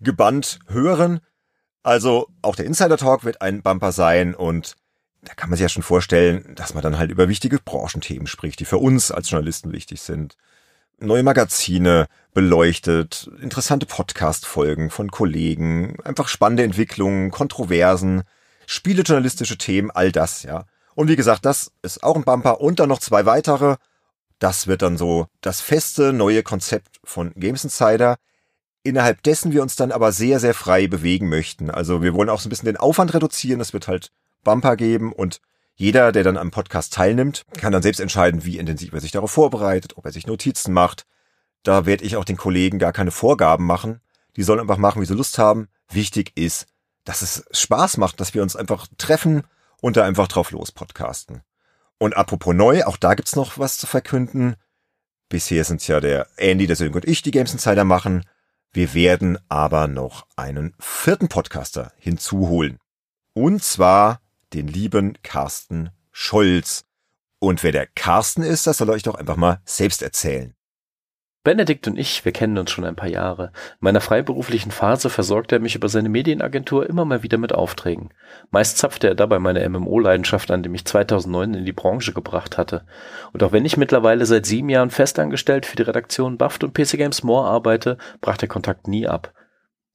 gebannt 0.00 0.59
hören. 0.68 1.21
Also 1.83 2.28
auch 2.40 2.56
der 2.56 2.64
Insider 2.64 2.97
Talk 2.97 3.25
wird 3.25 3.42
ein 3.42 3.62
Bumper 3.62 3.92
sein 3.92 4.35
und 4.35 4.76
da 5.23 5.35
kann 5.35 5.50
man 5.50 5.56
sich 5.56 5.62
ja 5.64 5.68
schon 5.68 5.83
vorstellen, 5.83 6.54
dass 6.54 6.75
man 6.75 6.83
dann 6.83 6.99
halt 6.99 7.11
über 7.11 7.28
wichtige 7.28 7.59
Branchenthemen 7.59 8.26
spricht, 8.26 8.61
die 8.61 8.64
für 8.64 8.78
uns 8.78 9.11
als 9.11 9.30
Journalisten 9.30 9.73
wichtig 9.73 10.00
sind. 10.00 10.37
Neue 10.99 11.23
Magazine 11.23 12.06
beleuchtet, 12.33 13.30
interessante 13.40 13.87
Podcast-Folgen 13.87 14.90
von 14.90 15.11
Kollegen, 15.11 15.97
einfach 16.04 16.28
spannende 16.28 16.62
Entwicklungen, 16.62 17.30
Kontroversen, 17.30 18.23
spielejournalistische 18.66 19.59
Themen, 19.59 19.90
all 19.90 20.12
das, 20.12 20.42
ja. 20.42 20.64
Und 20.94 21.08
wie 21.08 21.16
gesagt, 21.16 21.44
das 21.44 21.72
ist 21.82 22.02
auch 22.02 22.16
ein 22.16 22.24
Bumper 22.24 22.60
und 22.60 22.80
dann 22.80 22.88
noch 22.88 23.00
zwei 23.00 23.26
weitere. 23.26 23.76
Das 24.38 24.66
wird 24.66 24.82
dann 24.82 24.96
so 24.96 25.26
das 25.40 25.60
feste 25.60 26.12
neue 26.12 26.42
Konzept 26.42 27.00
von 27.04 27.32
Games 27.34 27.64
Insider, 27.64 28.16
innerhalb 28.82 29.22
dessen 29.22 29.52
wir 29.52 29.62
uns 29.62 29.76
dann 29.76 29.92
aber 29.92 30.12
sehr, 30.12 30.38
sehr 30.40 30.54
frei 30.54 30.86
bewegen 30.86 31.28
möchten. 31.28 31.70
Also 31.70 32.02
wir 32.02 32.14
wollen 32.14 32.28
auch 32.28 32.40
so 32.40 32.48
ein 32.48 32.50
bisschen 32.50 32.66
den 32.66 32.76
Aufwand 32.76 33.14
reduzieren. 33.14 33.60
Es 33.60 33.72
wird 33.72 33.88
halt 33.88 34.10
Bumper 34.44 34.76
geben 34.76 35.12
und 35.12 35.40
jeder, 35.76 36.12
der 36.12 36.22
dann 36.22 36.36
am 36.36 36.52
Podcast 36.52 36.92
teilnimmt, 36.92 37.44
kann 37.58 37.72
dann 37.72 37.82
selbst 37.82 37.98
entscheiden, 37.98 38.44
wie 38.44 38.58
intensiv 38.58 38.92
er 38.92 39.00
sich 39.00 39.10
darauf 39.10 39.32
vorbereitet, 39.32 39.96
ob 39.96 40.04
er 40.04 40.12
sich 40.12 40.26
Notizen 40.26 40.72
macht. 40.72 41.06
Da 41.64 41.86
werde 41.86 42.04
ich 42.04 42.16
auch 42.16 42.24
den 42.24 42.36
Kollegen 42.36 42.78
gar 42.78 42.92
keine 42.92 43.10
Vorgaben 43.10 43.66
machen. 43.66 44.00
Die 44.36 44.42
sollen 44.42 44.60
einfach 44.60 44.76
machen, 44.76 45.02
wie 45.02 45.06
sie 45.06 45.14
Lust 45.14 45.38
haben. 45.38 45.68
Wichtig 45.90 46.32
ist, 46.36 46.66
dass 47.04 47.22
es 47.22 47.44
Spaß 47.50 47.96
macht, 47.96 48.20
dass 48.20 48.34
wir 48.34 48.42
uns 48.42 48.54
einfach 48.54 48.86
treffen 48.98 49.42
und 49.84 49.98
da 49.98 50.04
einfach 50.04 50.28
drauf 50.28 50.50
los 50.50 50.72
podcasten. 50.72 51.42
Und 51.98 52.16
apropos 52.16 52.54
neu, 52.54 52.84
auch 52.84 52.96
da 52.96 53.12
gibt's 53.12 53.36
noch 53.36 53.58
was 53.58 53.76
zu 53.76 53.86
verkünden. 53.86 54.56
Bisher 55.28 55.62
sind's 55.62 55.86
ja 55.88 56.00
der 56.00 56.26
Andy, 56.38 56.66
der 56.66 56.76
Sönke 56.76 56.96
und 56.96 57.04
ich, 57.06 57.20
die 57.20 57.30
Games 57.30 57.52
Insider 57.52 57.84
machen. 57.84 58.24
Wir 58.72 58.94
werden 58.94 59.36
aber 59.50 59.86
noch 59.86 60.26
einen 60.36 60.74
vierten 60.80 61.28
Podcaster 61.28 61.92
hinzuholen. 61.98 62.78
Und 63.34 63.62
zwar 63.62 64.22
den 64.54 64.68
lieben 64.68 65.18
Carsten 65.22 65.90
Scholz. 66.12 66.86
Und 67.38 67.62
wer 67.62 67.72
der 67.72 67.86
Carsten 67.86 68.42
ist, 68.42 68.66
das 68.66 68.78
soll 68.78 68.88
euch 68.88 69.02
doch 69.02 69.16
einfach 69.16 69.36
mal 69.36 69.60
selbst 69.66 70.00
erzählen. 70.00 70.54
Benedikt 71.44 71.86
und 71.86 71.98
ich, 71.98 72.24
wir 72.24 72.32
kennen 72.32 72.56
uns 72.56 72.70
schon 72.70 72.86
ein 72.86 72.96
paar 72.96 73.10
Jahre. 73.10 73.52
In 73.72 73.80
meiner 73.80 74.00
freiberuflichen 74.00 74.72
Phase 74.72 75.10
versorgt 75.10 75.52
er 75.52 75.60
mich 75.60 75.74
über 75.74 75.90
seine 75.90 76.08
Medienagentur 76.08 76.88
immer 76.88 77.04
mal 77.04 77.22
wieder 77.22 77.36
mit 77.36 77.54
Aufträgen. 77.54 78.08
Meist 78.50 78.78
zapfte 78.78 79.08
er 79.08 79.14
dabei 79.14 79.38
meine 79.38 79.68
MMO-Leidenschaft 79.68 80.50
an, 80.50 80.62
die 80.62 80.70
mich 80.70 80.86
2009 80.86 81.52
in 81.52 81.64
die 81.66 81.72
Branche 81.72 82.14
gebracht 82.14 82.56
hatte. 82.56 82.86
Und 83.34 83.42
auch 83.42 83.52
wenn 83.52 83.66
ich 83.66 83.76
mittlerweile 83.76 84.24
seit 84.24 84.46
sieben 84.46 84.70
Jahren 84.70 84.88
festangestellt 84.88 85.66
für 85.66 85.76
die 85.76 85.82
Redaktion 85.82 86.38
Buffed 86.38 86.64
und 86.64 86.72
PC 86.72 86.96
Games 86.96 87.22
More 87.22 87.46
arbeite, 87.46 87.98
brach 88.22 88.38
der 88.38 88.48
Kontakt 88.48 88.88
nie 88.88 89.06
ab. 89.06 89.34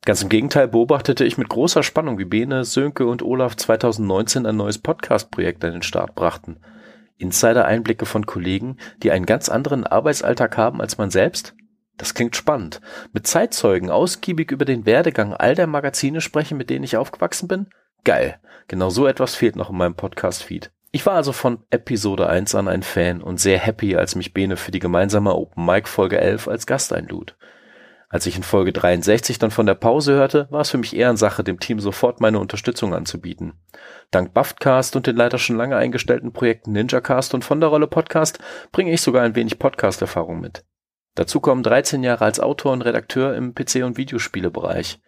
Ganz 0.05 0.21
im 0.21 0.29
Gegenteil 0.29 0.67
beobachtete 0.67 1.25
ich 1.25 1.39
mit 1.39 1.49
großer 1.49 1.81
Spannung, 1.81 2.19
wie 2.19 2.25
Bene, 2.25 2.63
Sönke 2.63 3.07
und 3.07 3.23
Olaf 3.23 3.57
2019 3.57 4.45
ein 4.45 4.55
neues 4.55 4.77
Podcast-Projekt 4.77 5.65
an 5.65 5.71
den 5.71 5.81
Start 5.81 6.13
brachten– 6.13 6.57
Insider-Einblicke 7.19 8.05
von 8.05 8.25
Kollegen, 8.25 8.77
die 9.03 9.11
einen 9.11 9.25
ganz 9.25 9.49
anderen 9.49 9.85
Arbeitsalltag 9.85 10.57
haben 10.57 10.81
als 10.81 10.97
man 10.97 11.11
selbst? 11.11 11.53
Das 11.97 12.13
klingt 12.13 12.35
spannend. 12.35 12.81
Mit 13.11 13.27
Zeitzeugen 13.27 13.89
ausgiebig 13.89 14.51
über 14.51 14.65
den 14.65 14.85
Werdegang 14.85 15.33
all 15.33 15.53
der 15.53 15.67
Magazine 15.67 16.21
sprechen, 16.21 16.57
mit 16.57 16.69
denen 16.69 16.85
ich 16.85 16.97
aufgewachsen 16.97 17.47
bin? 17.47 17.67
Geil. 18.05 18.39
Genau 18.67 18.89
so 18.89 19.05
etwas 19.05 19.35
fehlt 19.35 19.55
noch 19.55 19.69
in 19.69 19.77
meinem 19.77 19.95
Podcast-Feed. 19.95 20.71
Ich 20.91 21.05
war 21.05 21.13
also 21.13 21.33
von 21.33 21.59
Episode 21.69 22.27
1 22.27 22.55
an 22.55 22.67
ein 22.67 22.81
Fan 22.81 23.21
und 23.21 23.39
sehr 23.39 23.59
happy, 23.59 23.95
als 23.95 24.15
mich 24.15 24.33
Bene 24.33 24.57
für 24.57 24.71
die 24.71 24.79
gemeinsame 24.79 25.35
Open 25.35 25.65
Mic 25.65 25.87
Folge 25.87 26.19
11 26.19 26.47
als 26.47 26.65
Gast 26.65 26.93
einlud. 26.93 27.35
Als 28.11 28.25
ich 28.25 28.35
in 28.35 28.41
Folge 28.41 28.73
63 28.73 29.37
dann 29.37 29.51
von 29.51 29.67
der 29.67 29.75
Pause 29.75 30.13
hörte, 30.13 30.47
war 30.49 30.61
es 30.61 30.71
für 30.71 30.79
mich 30.79 30.95
eher 30.95 31.11
an 31.11 31.17
Sache, 31.17 31.43
dem 31.43 31.59
Team 31.59 31.79
sofort 31.79 32.21
meine 32.21 32.39
Unterstützung 32.39 32.95
anzubieten. 32.95 33.53
Dank 34.09 34.33
Buffcast 34.33 34.95
und 34.95 35.05
den 35.05 35.15
leider 35.15 35.37
schon 35.37 35.57
lange 35.57 35.77
eingestellten 35.77 36.33
Projekten 36.33 36.71
NinjaCast 36.71 37.35
und 37.35 37.45
von 37.45 37.59
der 37.59 37.69
Rolle 37.69 37.85
Podcast 37.85 38.39
bringe 38.71 38.91
ich 38.91 39.01
sogar 39.01 39.21
ein 39.21 39.35
wenig 39.35 39.59
Podcast-Erfahrung 39.59 40.41
mit. 40.41 40.65
Dazu 41.13 41.39
kommen 41.39 41.61
13 41.61 42.01
Jahre 42.01 42.25
als 42.25 42.39
Autor 42.39 42.71
und 42.71 42.81
Redakteur 42.81 43.35
im 43.35 43.53
PC- 43.53 43.83
und 43.83 43.97
Videospielebereich. 43.97 44.99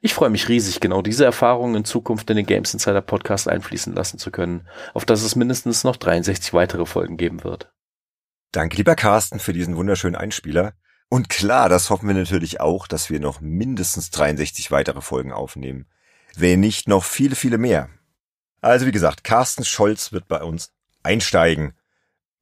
Ich 0.00 0.14
freue 0.14 0.30
mich 0.30 0.48
riesig, 0.48 0.80
genau 0.80 1.00
diese 1.00 1.24
Erfahrungen 1.24 1.76
in 1.76 1.84
Zukunft 1.84 2.28
in 2.30 2.36
den 2.36 2.46
Games 2.46 2.72
Insider 2.72 3.02
Podcast 3.02 3.48
einfließen 3.48 3.94
lassen 3.94 4.18
zu 4.18 4.32
können, 4.32 4.66
auf 4.94 5.04
das 5.04 5.22
es 5.22 5.36
mindestens 5.36 5.84
noch 5.84 5.96
63 5.96 6.52
weitere 6.54 6.86
Folgen 6.86 7.16
geben 7.16 7.44
wird. 7.44 7.72
Danke, 8.50 8.76
lieber 8.76 8.96
Carsten, 8.96 9.38
für 9.38 9.52
diesen 9.52 9.76
wunderschönen 9.76 10.16
Einspieler. 10.16 10.74
Und 11.08 11.28
klar, 11.28 11.68
das 11.68 11.90
hoffen 11.90 12.08
wir 12.08 12.14
natürlich 12.14 12.60
auch, 12.60 12.86
dass 12.86 13.08
wir 13.08 13.18
noch 13.20 13.40
mindestens 13.40 14.10
63 14.10 14.70
weitere 14.70 15.00
Folgen 15.00 15.32
aufnehmen. 15.32 15.86
Wenn 16.36 16.60
nicht 16.60 16.88
noch 16.88 17.04
viele, 17.04 17.34
viele 17.34 17.58
mehr. 17.58 17.88
Also 18.60 18.86
wie 18.86 18.92
gesagt, 18.92 19.24
Carsten 19.24 19.64
Scholz 19.64 20.12
wird 20.12 20.28
bei 20.28 20.42
uns 20.42 20.72
einsteigen. 21.02 21.74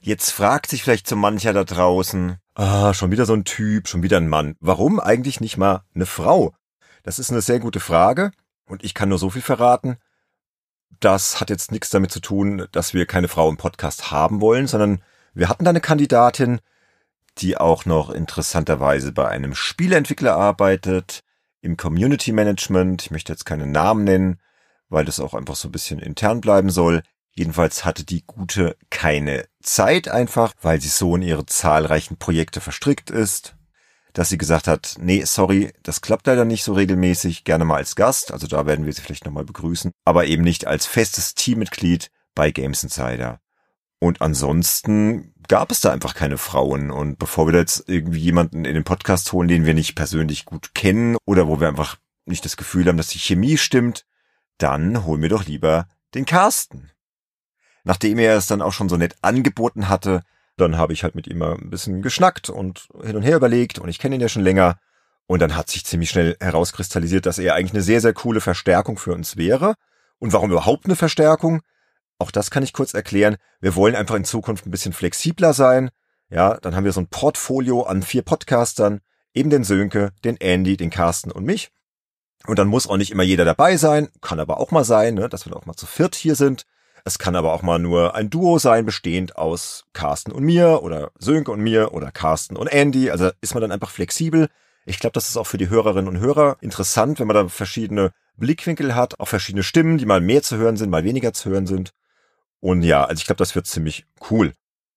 Jetzt 0.00 0.30
fragt 0.30 0.70
sich 0.70 0.82
vielleicht 0.82 1.06
so 1.08 1.16
mancher 1.16 1.52
da 1.52 1.64
draußen, 1.64 2.36
ah, 2.54 2.92
schon 2.94 3.10
wieder 3.10 3.26
so 3.26 3.34
ein 3.34 3.44
Typ, 3.44 3.88
schon 3.88 4.02
wieder 4.02 4.16
ein 4.16 4.28
Mann. 4.28 4.56
Warum 4.60 4.98
eigentlich 4.98 5.40
nicht 5.40 5.56
mal 5.56 5.84
eine 5.94 6.06
Frau? 6.06 6.54
Das 7.02 7.18
ist 7.18 7.30
eine 7.30 7.42
sehr 7.42 7.60
gute 7.60 7.80
Frage 7.80 8.32
und 8.66 8.84
ich 8.84 8.94
kann 8.94 9.08
nur 9.08 9.18
so 9.18 9.30
viel 9.30 9.42
verraten. 9.42 9.96
Das 11.00 11.40
hat 11.40 11.50
jetzt 11.50 11.70
nichts 11.70 11.90
damit 11.90 12.10
zu 12.10 12.20
tun, 12.20 12.66
dass 12.72 12.94
wir 12.94 13.06
keine 13.06 13.28
Frau 13.28 13.48
im 13.48 13.56
Podcast 13.56 14.10
haben 14.10 14.40
wollen, 14.40 14.66
sondern 14.66 15.02
wir 15.34 15.48
hatten 15.48 15.64
da 15.64 15.70
eine 15.70 15.80
Kandidatin, 15.80 16.60
die 17.38 17.56
auch 17.56 17.84
noch 17.84 18.10
interessanterweise 18.10 19.12
bei 19.12 19.28
einem 19.28 19.54
Spieleentwickler 19.54 20.36
arbeitet, 20.36 21.22
im 21.60 21.76
Community 21.76 22.32
Management. 22.32 23.02
Ich 23.02 23.10
möchte 23.10 23.32
jetzt 23.32 23.44
keine 23.44 23.66
Namen 23.66 24.04
nennen, 24.04 24.40
weil 24.88 25.04
das 25.04 25.20
auch 25.20 25.34
einfach 25.34 25.56
so 25.56 25.68
ein 25.68 25.72
bisschen 25.72 25.98
intern 25.98 26.40
bleiben 26.40 26.70
soll. 26.70 27.02
Jedenfalls 27.32 27.84
hatte 27.84 28.04
die 28.04 28.24
Gute 28.24 28.76
keine 28.88 29.44
Zeit 29.62 30.08
einfach, 30.08 30.54
weil 30.62 30.80
sie 30.80 30.88
so 30.88 31.16
in 31.16 31.22
ihre 31.22 31.44
zahlreichen 31.44 32.16
Projekte 32.16 32.60
verstrickt 32.60 33.10
ist, 33.10 33.56
dass 34.14 34.30
sie 34.30 34.38
gesagt 34.38 34.68
hat, 34.68 34.94
nee, 34.98 35.22
sorry, 35.24 35.72
das 35.82 36.00
klappt 36.00 36.26
leider 36.26 36.46
nicht 36.46 36.64
so 36.64 36.72
regelmäßig, 36.72 37.44
gerne 37.44 37.66
mal 37.66 37.76
als 37.76 37.96
Gast, 37.96 38.32
also 38.32 38.46
da 38.46 38.64
werden 38.64 38.86
wir 38.86 38.92
sie 38.94 39.02
vielleicht 39.02 39.26
nochmal 39.26 39.44
begrüßen, 39.44 39.92
aber 40.06 40.26
eben 40.26 40.42
nicht 40.42 40.66
als 40.66 40.86
festes 40.86 41.34
Teammitglied 41.34 42.10
bei 42.34 42.50
Games 42.50 42.82
Insider. 42.82 43.40
Und 43.98 44.22
ansonsten 44.22 45.34
gab 45.48 45.70
es 45.70 45.80
da 45.80 45.92
einfach 45.92 46.14
keine 46.14 46.38
Frauen. 46.38 46.90
Und 46.90 47.18
bevor 47.18 47.46
wir 47.46 47.52
da 47.52 47.58
jetzt 47.58 47.84
irgendwie 47.88 48.20
jemanden 48.20 48.64
in 48.64 48.74
den 48.74 48.84
Podcast 48.84 49.32
holen, 49.32 49.48
den 49.48 49.66
wir 49.66 49.74
nicht 49.74 49.94
persönlich 49.94 50.44
gut 50.44 50.74
kennen 50.74 51.16
oder 51.24 51.48
wo 51.48 51.60
wir 51.60 51.68
einfach 51.68 51.96
nicht 52.24 52.44
das 52.44 52.56
Gefühl 52.56 52.86
haben, 52.86 52.96
dass 52.96 53.08
die 53.08 53.18
Chemie 53.18 53.56
stimmt, 53.56 54.04
dann 54.58 55.04
holen 55.04 55.22
wir 55.22 55.28
doch 55.28 55.46
lieber 55.46 55.86
den 56.14 56.24
Carsten. 56.24 56.90
Nachdem 57.84 58.18
er 58.18 58.36
es 58.36 58.46
dann 58.46 58.62
auch 58.62 58.72
schon 58.72 58.88
so 58.88 58.96
nett 58.96 59.16
angeboten 59.22 59.88
hatte, 59.88 60.22
dann 60.56 60.76
habe 60.76 60.92
ich 60.92 61.04
halt 61.04 61.14
mit 61.14 61.26
ihm 61.26 61.38
mal 61.38 61.54
ein 61.54 61.70
bisschen 61.70 62.02
geschnackt 62.02 62.48
und 62.50 62.88
hin 63.02 63.16
und 63.16 63.22
her 63.22 63.36
überlegt 63.36 63.78
und 63.78 63.88
ich 63.88 63.98
kenne 63.98 64.16
ihn 64.16 64.20
ja 64.20 64.28
schon 64.28 64.42
länger. 64.42 64.78
Und 65.26 65.40
dann 65.40 65.56
hat 65.56 65.68
sich 65.68 65.84
ziemlich 65.84 66.10
schnell 66.10 66.36
herauskristallisiert, 66.40 67.26
dass 67.26 67.38
er 67.38 67.54
eigentlich 67.54 67.72
eine 67.72 67.82
sehr, 67.82 68.00
sehr 68.00 68.12
coole 68.12 68.40
Verstärkung 68.40 68.96
für 68.96 69.12
uns 69.12 69.36
wäre. 69.36 69.74
Und 70.18 70.32
warum 70.32 70.50
überhaupt 70.50 70.86
eine 70.86 70.96
Verstärkung? 70.96 71.62
Auch 72.18 72.30
das 72.30 72.50
kann 72.50 72.62
ich 72.62 72.72
kurz 72.72 72.94
erklären. 72.94 73.36
Wir 73.60 73.74
wollen 73.74 73.94
einfach 73.94 74.14
in 74.14 74.24
Zukunft 74.24 74.66
ein 74.66 74.70
bisschen 74.70 74.92
flexibler 74.92 75.52
sein. 75.52 75.90
Ja, 76.30 76.56
dann 76.56 76.74
haben 76.74 76.84
wir 76.84 76.92
so 76.92 77.00
ein 77.00 77.08
Portfolio 77.08 77.82
an 77.82 78.02
vier 78.02 78.22
Podcastern, 78.22 79.00
eben 79.34 79.50
den 79.50 79.64
Sönke, 79.64 80.12
den 80.24 80.36
Andy, 80.38 80.76
den 80.76 80.90
Carsten 80.90 81.30
und 81.30 81.44
mich. 81.44 81.70
Und 82.46 82.58
dann 82.58 82.68
muss 82.68 82.88
auch 82.88 82.96
nicht 82.96 83.10
immer 83.10 83.22
jeder 83.22 83.44
dabei 83.44 83.76
sein, 83.76 84.08
kann 84.20 84.40
aber 84.40 84.58
auch 84.58 84.70
mal 84.70 84.84
sein, 84.84 85.14
ne, 85.14 85.28
dass 85.28 85.46
wir 85.46 85.56
auch 85.56 85.66
mal 85.66 85.76
zu 85.76 85.86
viert 85.86 86.14
hier 86.14 86.34
sind. 86.34 86.64
Es 87.04 87.18
kann 87.18 87.36
aber 87.36 87.52
auch 87.52 87.62
mal 87.62 87.78
nur 87.78 88.16
ein 88.16 88.30
Duo 88.30 88.58
sein, 88.58 88.84
bestehend 88.84 89.36
aus 89.36 89.84
Carsten 89.92 90.32
und 90.32 90.42
mir 90.42 90.82
oder 90.82 91.12
Sönke 91.18 91.52
und 91.52 91.60
mir 91.60 91.92
oder 91.92 92.10
Carsten 92.10 92.56
und 92.56 92.66
Andy. 92.66 93.10
Also 93.10 93.30
ist 93.40 93.54
man 93.54 93.60
dann 93.60 93.72
einfach 93.72 93.90
flexibel. 93.90 94.48
Ich 94.84 94.98
glaube, 94.98 95.12
das 95.12 95.28
ist 95.28 95.36
auch 95.36 95.46
für 95.46 95.58
die 95.58 95.68
Hörerinnen 95.68 96.08
und 96.08 96.18
Hörer 96.18 96.56
interessant, 96.60 97.20
wenn 97.20 97.28
man 97.28 97.36
da 97.36 97.48
verschiedene 97.48 98.12
Blickwinkel 98.36 98.94
hat, 98.94 99.20
auch 99.20 99.28
verschiedene 99.28 99.62
Stimmen, 99.62 99.98
die 99.98 100.06
mal 100.06 100.20
mehr 100.20 100.42
zu 100.42 100.56
hören 100.56 100.76
sind, 100.76 100.90
mal 100.90 101.04
weniger 101.04 101.32
zu 101.32 101.50
hören 101.50 101.66
sind. 101.66 101.92
Und 102.66 102.82
ja, 102.82 103.04
also 103.04 103.20
ich 103.20 103.26
glaube, 103.26 103.38
das 103.38 103.54
wird 103.54 103.68
ziemlich 103.68 104.06
cool. 104.28 104.52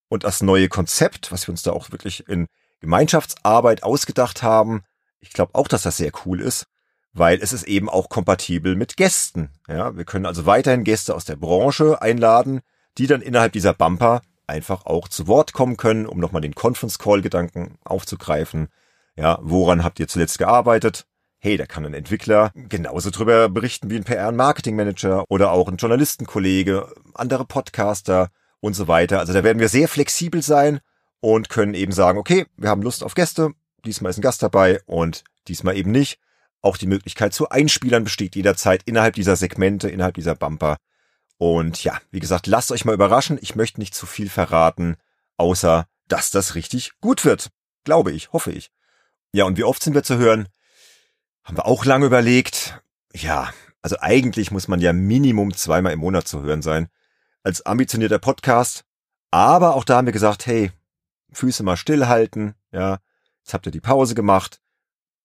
Und 0.07 0.23
das 0.23 0.41
neue 0.41 0.69
Konzept, 0.69 1.31
was 1.31 1.45
wir 1.45 1.51
uns 1.51 1.61
da 1.61 1.71
auch 1.71 1.91
wirklich 1.91 2.27
in 2.27 2.47
Gemeinschaftsarbeit 2.79 3.83
ausgedacht 3.83 4.41
haben, 4.41 4.81
ich 5.19 5.33
glaube 5.33 5.53
auch, 5.53 5.67
dass 5.67 5.83
das 5.83 5.97
sehr 5.97 6.11
cool 6.25 6.41
ist, 6.41 6.65
weil 7.13 7.37
es 7.39 7.53
ist 7.53 7.67
eben 7.67 7.87
auch 7.87 8.09
kompatibel 8.09 8.75
mit 8.75 8.97
Gästen. 8.97 9.51
Ja, 9.67 9.95
wir 9.95 10.03
können 10.03 10.25
also 10.25 10.47
weiterhin 10.47 10.83
Gäste 10.83 11.13
aus 11.13 11.25
der 11.25 11.35
Branche 11.35 12.01
einladen, 12.01 12.61
die 12.97 13.05
dann 13.05 13.21
innerhalb 13.21 13.53
dieser 13.53 13.75
Bumper 13.75 14.23
einfach 14.47 14.87
auch 14.87 15.07
zu 15.07 15.27
Wort 15.27 15.53
kommen 15.53 15.77
können, 15.77 16.07
um 16.07 16.19
nochmal 16.19 16.41
den 16.41 16.55
Conference 16.55 16.97
Call 16.97 17.21
Gedanken 17.21 17.77
aufzugreifen. 17.85 18.69
Ja, 19.15 19.37
woran 19.43 19.83
habt 19.83 19.99
ihr 19.99 20.07
zuletzt 20.07 20.39
gearbeitet? 20.39 21.05
Hey, 21.39 21.57
da 21.57 21.65
kann 21.65 21.85
ein 21.85 21.93
Entwickler 21.93 22.51
genauso 22.53 23.09
drüber 23.09 23.49
berichten 23.49 23.89
wie 23.89 23.95
ein 23.95 24.03
PR- 24.03 24.27
und 24.27 24.35
Marketingmanager 24.35 25.23
oder 25.29 25.51
auch 25.51 25.69
ein 25.69 25.77
Journalistenkollege, 25.77 26.93
andere 27.13 27.45
Podcaster 27.45 28.29
und 28.59 28.73
so 28.73 28.87
weiter. 28.87 29.19
Also 29.19 29.33
da 29.33 29.43
werden 29.43 29.59
wir 29.59 29.69
sehr 29.69 29.87
flexibel 29.87 30.41
sein 30.41 30.79
und 31.21 31.49
können 31.49 31.73
eben 31.73 31.93
sagen, 31.93 32.19
okay, 32.19 32.45
wir 32.57 32.69
haben 32.69 32.81
Lust 32.81 33.03
auf 33.03 33.15
Gäste, 33.15 33.51
diesmal 33.85 34.09
ist 34.09 34.17
ein 34.17 34.21
Gast 34.21 34.43
dabei 34.43 34.81
und 34.85 35.23
diesmal 35.47 35.77
eben 35.77 35.91
nicht. 35.91 36.19
Auch 36.61 36.75
die 36.75 36.87
Möglichkeit 36.87 37.33
zu 37.33 37.47
Einspielern 37.47 38.03
besteht 38.03 38.35
jederzeit 38.35 38.83
innerhalb 38.85 39.15
dieser 39.15 39.37
Segmente, 39.37 39.89
innerhalb 39.89 40.15
dieser 40.15 40.35
Bumper. 40.35 40.75
Und 41.37 41.81
ja, 41.85 41.97
wie 42.11 42.19
gesagt, 42.19 42.47
lasst 42.47 42.71
euch 42.73 42.83
mal 42.83 42.93
überraschen. 42.93 43.39
Ich 43.41 43.55
möchte 43.55 43.79
nicht 43.79 43.95
zu 43.95 44.05
viel 44.05 44.29
verraten, 44.29 44.97
außer 45.37 45.85
dass 46.09 46.31
das 46.31 46.55
richtig 46.55 46.91
gut 46.99 47.23
wird. 47.23 47.49
Glaube 47.85 48.11
ich, 48.11 48.33
hoffe 48.33 48.51
ich. 48.51 48.71
Ja, 49.31 49.45
und 49.45 49.57
wie 49.57 49.63
oft 49.63 49.81
sind 49.81 49.93
wir 49.93 50.03
zu 50.03 50.17
hören? 50.17 50.49
Haben 51.43 51.57
wir 51.57 51.65
auch 51.65 51.85
lange 51.85 52.05
überlegt. 52.05 52.81
Ja, 53.13 53.51
also 53.81 53.97
eigentlich 53.99 54.51
muss 54.51 54.67
man 54.67 54.81
ja 54.81 54.93
Minimum 54.93 55.53
zweimal 55.53 55.93
im 55.93 55.99
Monat 55.99 56.27
zu 56.27 56.41
hören 56.41 56.61
sein. 56.61 56.89
Als 57.43 57.65
ambitionierter 57.65 58.19
Podcast. 58.19 58.83
Aber 59.31 59.75
auch 59.75 59.83
da 59.83 59.97
haben 59.97 60.07
wir 60.07 60.13
gesagt, 60.13 60.45
hey, 60.45 60.71
Füße 61.31 61.63
mal 61.63 61.77
stillhalten. 61.77 62.55
Ja, 62.71 62.99
jetzt 63.43 63.53
habt 63.53 63.65
ihr 63.65 63.71
die 63.71 63.81
Pause 63.81 64.15
gemacht. 64.15 64.61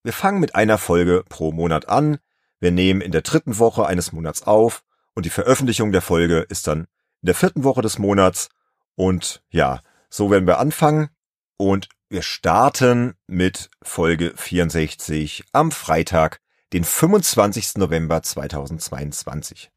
Wir 0.03 0.13
fangen 0.13 0.41
mit 0.41 0.55
einer 0.55 0.79
Folge 0.79 1.25
pro 1.29 1.53
Monat 1.53 1.89
an. 1.89 2.19
Wir 2.61 2.71
nehmen 2.71 3.01
in 3.01 3.13
der 3.13 3.23
dritten 3.23 3.59
Woche 3.59 3.87
eines 3.87 4.13
Monats 4.13 4.43
auf 4.43 4.85
und 5.15 5.27
die 5.27 5.31
Veröffentlichung 5.31 5.93
der 5.93 6.03
Folge 6.03 6.41
ist 6.41 6.67
dann 6.67 6.81
in 7.23 7.27
der 7.27 7.35
vierten 7.35 7.65
Woche 7.65 7.83
des 7.83 7.99
Monats. 7.99 8.51
Und 8.97 9.43
ja, 9.51 9.81
so 10.11 10.31
werden 10.31 10.47
wir 10.47 10.59
anfangen. 10.59 11.09
Und 11.57 11.89
wir 12.09 12.23
starten 12.23 13.15
mit 13.27 13.71
Folge 13.83 14.33
64 14.37 15.45
am 15.53 15.71
Freitag, 15.71 16.41
den 16.73 16.85
25. 16.85 17.77
November 17.77 18.23
2022. 18.23 19.71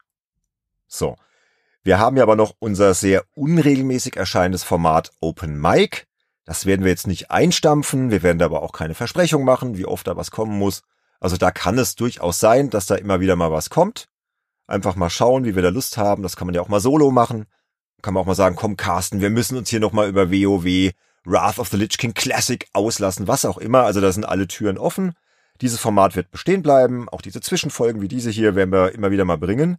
So. 0.86 1.16
Wir 1.84 1.98
haben 1.98 2.16
ja 2.16 2.24
aber 2.24 2.36
noch 2.36 2.54
unser 2.58 2.92
sehr 2.94 3.24
unregelmäßig 3.34 4.16
erscheinendes 4.16 4.64
Format 4.64 5.12
Open 5.20 5.58
Mic. 5.60 6.06
Das 6.44 6.66
werden 6.66 6.82
wir 6.82 6.90
jetzt 6.90 7.06
nicht 7.06 7.30
einstampfen, 7.30 8.10
wir 8.10 8.22
werden 8.22 8.38
da 8.38 8.46
aber 8.46 8.62
auch 8.62 8.72
keine 8.72 8.94
Versprechung 8.94 9.44
machen, 9.44 9.78
wie 9.78 9.86
oft 9.86 10.06
da 10.06 10.16
was 10.16 10.30
kommen 10.30 10.58
muss. 10.58 10.82
Also 11.20 11.36
da 11.36 11.50
kann 11.50 11.78
es 11.78 11.94
durchaus 11.94 12.40
sein, 12.40 12.70
dass 12.70 12.86
da 12.86 12.96
immer 12.96 13.20
wieder 13.20 13.36
mal 13.36 13.52
was 13.52 13.70
kommt. 13.70 14.08
Einfach 14.66 14.96
mal 14.96 15.10
schauen, 15.10 15.44
wie 15.44 15.54
wir 15.54 15.62
da 15.62 15.68
Lust 15.70 15.96
haben. 15.96 16.22
Das 16.22 16.36
kann 16.36 16.46
man 16.46 16.54
ja 16.54 16.60
auch 16.60 16.68
mal 16.68 16.80
solo 16.80 17.10
machen. 17.10 17.46
Kann 18.02 18.14
man 18.14 18.22
auch 18.22 18.26
mal 18.26 18.34
sagen, 18.34 18.56
komm 18.56 18.76
Carsten, 18.76 19.20
wir 19.20 19.30
müssen 19.30 19.56
uns 19.56 19.70
hier 19.70 19.80
nochmal 19.80 20.08
über 20.08 20.30
WoW, 20.30 20.92
Wrath 21.28 21.58
of 21.58 21.68
the 21.68 21.76
Lich 21.76 21.98
King 21.98 22.14
Classic 22.14 22.66
auslassen, 22.72 23.28
was 23.28 23.44
auch 23.44 23.58
immer. 23.58 23.82
Also 23.82 24.00
da 24.00 24.10
sind 24.10 24.24
alle 24.24 24.48
Türen 24.48 24.78
offen. 24.78 25.14
Dieses 25.60 25.78
Format 25.78 26.16
wird 26.16 26.30
bestehen 26.30 26.62
bleiben. 26.62 27.08
Auch 27.08 27.20
diese 27.20 27.40
Zwischenfolgen 27.40 28.00
wie 28.00 28.08
diese 28.08 28.30
hier 28.30 28.54
werden 28.54 28.72
wir 28.72 28.92
immer 28.92 29.10
wieder 29.10 29.24
mal 29.24 29.38
bringen. 29.38 29.78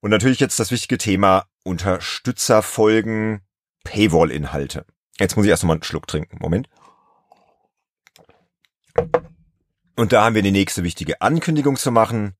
Und 0.00 0.10
natürlich 0.10 0.38
jetzt 0.38 0.60
das 0.60 0.70
wichtige 0.70 0.98
Thema 0.98 1.46
Unterstützerfolgen, 1.64 3.40
Paywall-Inhalte. 3.84 4.86
Jetzt 5.18 5.36
muss 5.36 5.46
ich 5.46 5.50
erst 5.50 5.64
mal 5.64 5.72
einen 5.72 5.82
Schluck 5.82 6.06
trinken. 6.06 6.38
Moment. 6.40 6.68
Und 9.96 10.12
da 10.12 10.24
haben 10.24 10.36
wir 10.36 10.42
die 10.42 10.52
nächste 10.52 10.84
wichtige 10.84 11.20
Ankündigung 11.20 11.76
zu 11.76 11.90
machen. 11.90 12.34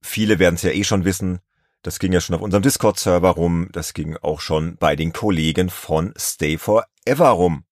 Viele 0.00 0.38
werden 0.38 0.54
es 0.54 0.62
ja 0.62 0.70
eh 0.70 0.84
schon 0.84 1.04
wissen. 1.04 1.40
Das 1.82 1.98
ging 1.98 2.12
ja 2.12 2.20
schon 2.20 2.36
auf 2.36 2.42
unserem 2.42 2.62
Discord-Server 2.62 3.30
rum. 3.30 3.68
Das 3.72 3.92
ging 3.92 4.16
auch 4.18 4.40
schon 4.40 4.76
bei 4.76 4.94
den 4.94 5.12
Kollegen 5.12 5.68
von 5.70 6.14
Stay 6.16 6.56
Forever 6.58 6.93
rum. 7.12 7.64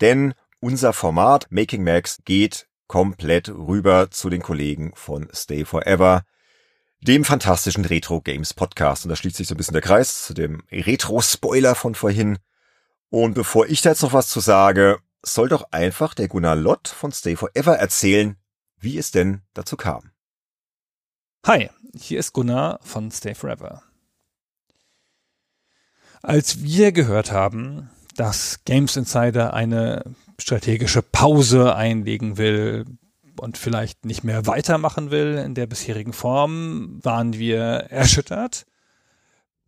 Denn 0.00 0.34
unser 0.60 0.92
Format 0.92 1.46
Making 1.50 1.84
Max 1.84 2.18
geht 2.24 2.68
komplett 2.86 3.48
rüber 3.48 4.10
zu 4.10 4.30
den 4.30 4.42
Kollegen 4.42 4.92
von 4.94 5.28
Stay 5.32 5.64
Forever, 5.64 6.24
dem 7.00 7.24
fantastischen 7.24 7.84
Retro 7.84 8.20
Games 8.20 8.54
Podcast. 8.54 9.04
Und 9.04 9.10
da 9.10 9.16
schließt 9.16 9.36
sich 9.36 9.46
so 9.46 9.54
ein 9.54 9.58
bisschen 9.58 9.74
der 9.74 9.82
Kreis 9.82 10.24
zu 10.24 10.34
dem 10.34 10.62
Retro-Spoiler 10.72 11.74
von 11.74 11.94
vorhin. 11.94 12.38
Und 13.10 13.34
bevor 13.34 13.66
ich 13.66 13.82
da 13.82 13.90
jetzt 13.90 14.02
noch 14.02 14.12
was 14.12 14.28
zu 14.28 14.40
sage, 14.40 14.98
soll 15.22 15.48
doch 15.48 15.70
einfach 15.70 16.14
der 16.14 16.28
Gunnar 16.28 16.56
Lott 16.56 16.88
von 16.88 17.12
Stay 17.12 17.36
Forever 17.36 17.76
erzählen, 17.76 18.36
wie 18.78 18.98
es 18.98 19.10
denn 19.10 19.42
dazu 19.54 19.76
kam. 19.76 20.10
Hi, 21.46 21.70
hier 21.94 22.18
ist 22.18 22.32
Gunnar 22.32 22.80
von 22.82 23.10
Stay 23.10 23.34
Forever. 23.34 23.82
Als 26.22 26.62
wir 26.62 26.92
gehört 26.92 27.30
haben, 27.30 27.90
dass 28.18 28.60
Games 28.64 28.96
Insider 28.96 29.54
eine 29.54 30.02
strategische 30.38 31.02
Pause 31.02 31.74
einlegen 31.74 32.36
will 32.38 32.84
und 33.40 33.58
vielleicht 33.58 34.04
nicht 34.04 34.24
mehr 34.24 34.46
weitermachen 34.46 35.10
will 35.10 35.40
in 35.44 35.54
der 35.54 35.66
bisherigen 35.66 36.12
Form, 36.12 36.98
waren 37.02 37.34
wir 37.34 37.58
erschüttert 37.58 38.66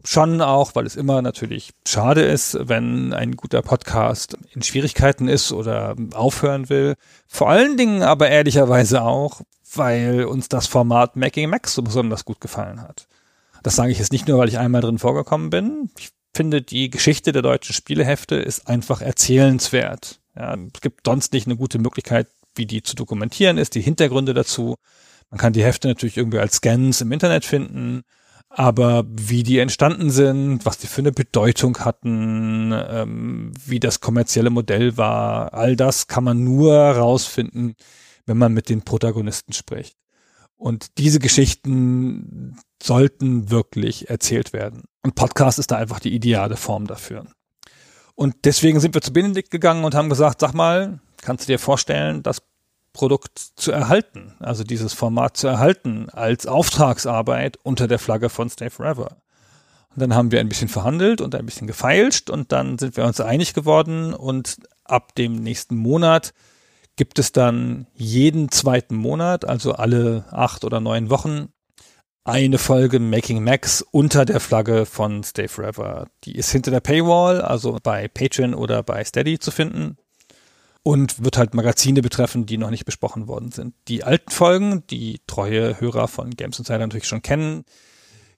schon 0.04 0.40
auch, 0.40 0.74
weil 0.74 0.86
es 0.86 0.96
immer 0.96 1.22
natürlich 1.22 1.72
schade 1.86 2.22
ist, 2.22 2.56
wenn 2.60 3.12
ein 3.12 3.36
guter 3.36 3.62
Podcast 3.62 4.36
in 4.52 4.62
Schwierigkeiten 4.62 5.28
ist 5.28 5.52
oder 5.52 5.94
aufhören 6.14 6.68
will. 6.68 6.94
Vor 7.26 7.50
allen 7.50 7.76
Dingen 7.76 8.02
aber 8.02 8.28
ehrlicherweise 8.28 9.02
auch, 9.02 9.42
weil 9.74 10.24
uns 10.24 10.48
das 10.48 10.66
Format 10.66 11.16
Making 11.16 11.50
Max 11.50 11.74
so 11.74 11.82
besonders 11.82 12.24
gut 12.24 12.40
gefallen 12.40 12.80
hat. 12.80 13.06
Das 13.62 13.76
sage 13.76 13.92
ich 13.92 13.98
jetzt 13.98 14.12
nicht 14.12 14.26
nur, 14.26 14.38
weil 14.38 14.48
ich 14.48 14.58
einmal 14.58 14.80
drin 14.80 14.98
vorgekommen 14.98 15.50
bin. 15.50 15.90
Ich 15.98 16.10
finde, 16.34 16.62
die 16.62 16.90
Geschichte 16.90 17.32
der 17.32 17.42
deutschen 17.42 17.74
Spielehefte 17.74 18.36
ist 18.36 18.66
einfach 18.66 19.00
erzählenswert. 19.00 20.20
Ja, 20.36 20.56
es 20.72 20.80
gibt 20.80 21.06
sonst 21.06 21.32
nicht 21.32 21.46
eine 21.46 21.56
gute 21.56 21.78
Möglichkeit, 21.78 22.28
wie 22.54 22.66
die 22.66 22.82
zu 22.82 22.96
dokumentieren 22.96 23.58
ist, 23.58 23.74
die 23.74 23.80
Hintergründe 23.80 24.34
dazu. 24.34 24.76
Man 25.30 25.38
kann 25.38 25.52
die 25.52 25.64
Hefte 25.64 25.88
natürlich 25.88 26.16
irgendwie 26.16 26.38
als 26.38 26.56
Scans 26.56 27.00
im 27.00 27.12
Internet 27.12 27.44
finden 27.44 28.04
aber 28.50 29.04
wie 29.08 29.44
die 29.44 29.60
entstanden 29.60 30.10
sind, 30.10 30.66
was 30.66 30.76
die 30.76 30.88
für 30.88 31.02
eine 31.02 31.12
Bedeutung 31.12 31.78
hatten, 31.78 32.72
ähm, 32.74 33.52
wie 33.64 33.78
das 33.78 34.00
kommerzielle 34.00 34.50
Modell 34.50 34.96
war, 34.96 35.54
all 35.54 35.76
das 35.76 36.08
kann 36.08 36.24
man 36.24 36.42
nur 36.42 36.74
herausfinden, 36.74 37.76
wenn 38.26 38.36
man 38.36 38.52
mit 38.52 38.68
den 38.68 38.82
Protagonisten 38.82 39.52
spricht. 39.52 39.96
Und 40.60 40.98
diese 40.98 41.20
Geschichten 41.20 42.58
sollten 42.82 43.50
wirklich 43.50 44.10
erzählt 44.10 44.52
werden. 44.52 44.84
Und 45.02 45.14
Podcast 45.14 45.58
ist 45.58 45.70
da 45.70 45.76
einfach 45.76 46.00
die 46.00 46.14
ideale 46.14 46.58
Form 46.58 46.86
dafür. 46.86 47.24
Und 48.14 48.34
deswegen 48.44 48.78
sind 48.78 48.92
wir 48.92 49.00
zu 49.00 49.14
Benedikt 49.14 49.50
gegangen 49.50 49.84
und 49.84 49.94
haben 49.94 50.10
gesagt, 50.10 50.42
sag 50.42 50.52
mal, 50.52 51.00
kannst 51.22 51.48
du 51.48 51.52
dir 51.52 51.58
vorstellen, 51.58 52.22
das 52.22 52.42
Produkt 52.92 53.38
zu 53.38 53.72
erhalten, 53.72 54.34
also 54.38 54.62
dieses 54.62 54.92
Format 54.92 55.38
zu 55.38 55.46
erhalten 55.46 56.10
als 56.10 56.46
Auftragsarbeit 56.46 57.56
unter 57.62 57.88
der 57.88 57.98
Flagge 57.98 58.28
von 58.28 58.50
Stay 58.50 58.68
Forever. 58.68 59.16
Und 59.94 60.02
dann 60.02 60.14
haben 60.14 60.30
wir 60.30 60.40
ein 60.40 60.48
bisschen 60.50 60.68
verhandelt 60.68 61.22
und 61.22 61.34
ein 61.34 61.46
bisschen 61.46 61.68
gefeilscht 61.68 62.28
und 62.28 62.52
dann 62.52 62.76
sind 62.76 62.98
wir 62.98 63.06
uns 63.06 63.18
einig 63.22 63.54
geworden 63.54 64.12
und 64.12 64.58
ab 64.84 65.14
dem 65.14 65.36
nächsten 65.36 65.76
Monat 65.76 66.34
gibt 67.00 67.18
es 67.18 67.32
dann 67.32 67.86
jeden 67.94 68.50
zweiten 68.50 68.94
Monat, 68.94 69.46
also 69.46 69.72
alle 69.72 70.26
acht 70.32 70.66
oder 70.66 70.80
neun 70.80 71.08
Wochen, 71.08 71.48
eine 72.24 72.58
Folge 72.58 73.00
Making 73.00 73.42
Max 73.42 73.80
unter 73.80 74.26
der 74.26 74.38
Flagge 74.38 74.84
von 74.84 75.24
Stay 75.24 75.48
Forever. 75.48 76.08
Die 76.24 76.34
ist 76.36 76.52
hinter 76.52 76.70
der 76.70 76.80
Paywall, 76.80 77.40
also 77.40 77.78
bei 77.82 78.06
Patreon 78.06 78.52
oder 78.52 78.82
bei 78.82 79.02
Steady 79.02 79.38
zu 79.38 79.50
finden 79.50 79.96
und 80.82 81.24
wird 81.24 81.38
halt 81.38 81.54
Magazine 81.54 82.02
betreffen, 82.02 82.44
die 82.44 82.58
noch 82.58 82.68
nicht 82.68 82.84
besprochen 82.84 83.28
worden 83.28 83.50
sind. 83.50 83.74
Die 83.88 84.04
alten 84.04 84.30
Folgen, 84.30 84.86
die 84.88 85.22
treue 85.26 85.80
Hörer 85.80 86.06
von 86.06 86.28
Games 86.28 86.58
Insider 86.58 86.80
natürlich 86.80 87.08
schon 87.08 87.22
kennen, 87.22 87.64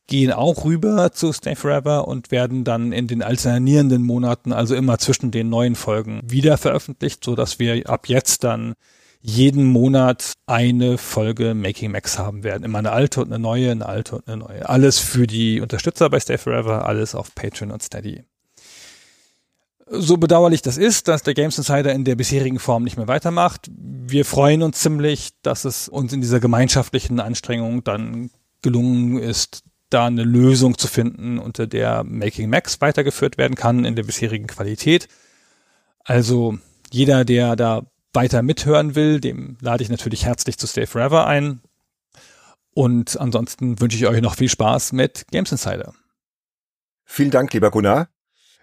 gehen 0.07 0.33
auch 0.33 0.65
rüber 0.65 1.13
zu 1.13 1.33
Stay 1.33 1.55
Forever 1.55 2.09
und 2.09 2.31
werden 2.31 2.65
dann 2.65 2.93
in 2.93 3.07
den 3.07 3.23
alternierenden 3.23 4.03
Monaten, 4.03 4.53
also 4.53 4.75
immer 4.75 4.99
zwischen 4.99 5.31
den 5.31 5.49
neuen 5.49 5.75
Folgen, 5.75 6.21
wieder 6.25 6.59
veröffentlicht, 6.59 7.25
so 7.25 7.35
dass 7.35 7.59
wir 7.59 7.89
ab 7.89 8.09
jetzt 8.09 8.45
dann 8.45 8.75
jeden 9.23 9.65
Monat 9.65 10.33
eine 10.47 10.99
Folge 10.99 11.55
Making 11.55 11.93
Max 11.93 12.19
haben 12.19 12.43
werden. 12.43 12.65
Immer 12.65 12.81
eine 12.81 12.91
alte 12.91 13.21
und 13.21 13.29
eine 13.29 13.39
neue, 13.39 13.71
eine 13.71 13.87
alte 13.87 14.17
und 14.17 14.27
eine 14.27 14.39
neue. 14.39 14.69
Alles 14.69 14.99
für 14.99 15.27
die 15.27 15.61
Unterstützer 15.61 16.11
bei 16.11 16.19
Stay 16.19 16.39
Forever, 16.39 16.85
alles 16.87 17.15
auf 17.15 17.35
Patreon 17.35 17.71
und 17.71 17.83
Steady. 17.83 18.25
So 19.89 20.17
bedauerlich 20.17 20.63
das 20.63 20.77
ist, 20.77 21.07
dass 21.07 21.23
der 21.23 21.35
Games 21.35 21.59
Insider 21.59 21.93
in 21.93 22.05
der 22.05 22.17
bisherigen 22.17 22.59
Form 22.59 22.83
nicht 22.83 22.97
mehr 22.97 23.09
weitermacht. 23.09 23.71
Wir 23.71 24.25
freuen 24.25 24.63
uns 24.63 24.81
ziemlich, 24.81 25.31
dass 25.43 25.65
es 25.65 25.89
uns 25.89 26.13
in 26.13 26.21
dieser 26.21 26.41
gemeinschaftlichen 26.41 27.21
Anstrengung 27.21 27.85
dann 27.85 28.31
gelungen 28.63 29.19
ist, 29.19 29.63
da 29.93 30.07
eine 30.07 30.25
Lösung 30.25 30.79
zu 30.79 30.89
finden, 30.89 31.39
unter 31.39 31.67
der 31.67 32.05
Making 32.05 32.51
Max 32.51 32.81
weitergeführt 32.81 33.39
werden 33.39 33.55
kann 33.55 33.85
in 33.85 33.97
der 33.97 34.05
bisherigen 34.05 34.47
Qualität. 34.47 35.09
Also 36.05 36.59
jeder, 36.91 37.25
der 37.25 37.57
da 37.57 37.87
weiter 38.13 38.43
mithören 38.43 38.95
will, 38.95 39.21
dem 39.21 39.57
lade 39.61 39.83
ich 39.83 39.89
natürlich 39.89 40.25
herzlich 40.25 40.59
zu 40.59 40.67
Stay 40.67 40.87
Forever 40.87 41.27
ein. 41.27 41.61
Und 42.75 43.21
ansonsten 43.21 43.81
wünsche 43.81 43.97
ich 43.97 44.07
euch 44.07 44.21
noch 44.21 44.37
viel 44.37 44.49
Spaß 44.49 44.93
mit 44.93 45.27
Games 45.31 45.53
Insider. 45.53 45.95
Vielen 47.05 47.31
Dank, 47.31 47.53
lieber 47.53 47.71
Gunnar. 47.71 48.09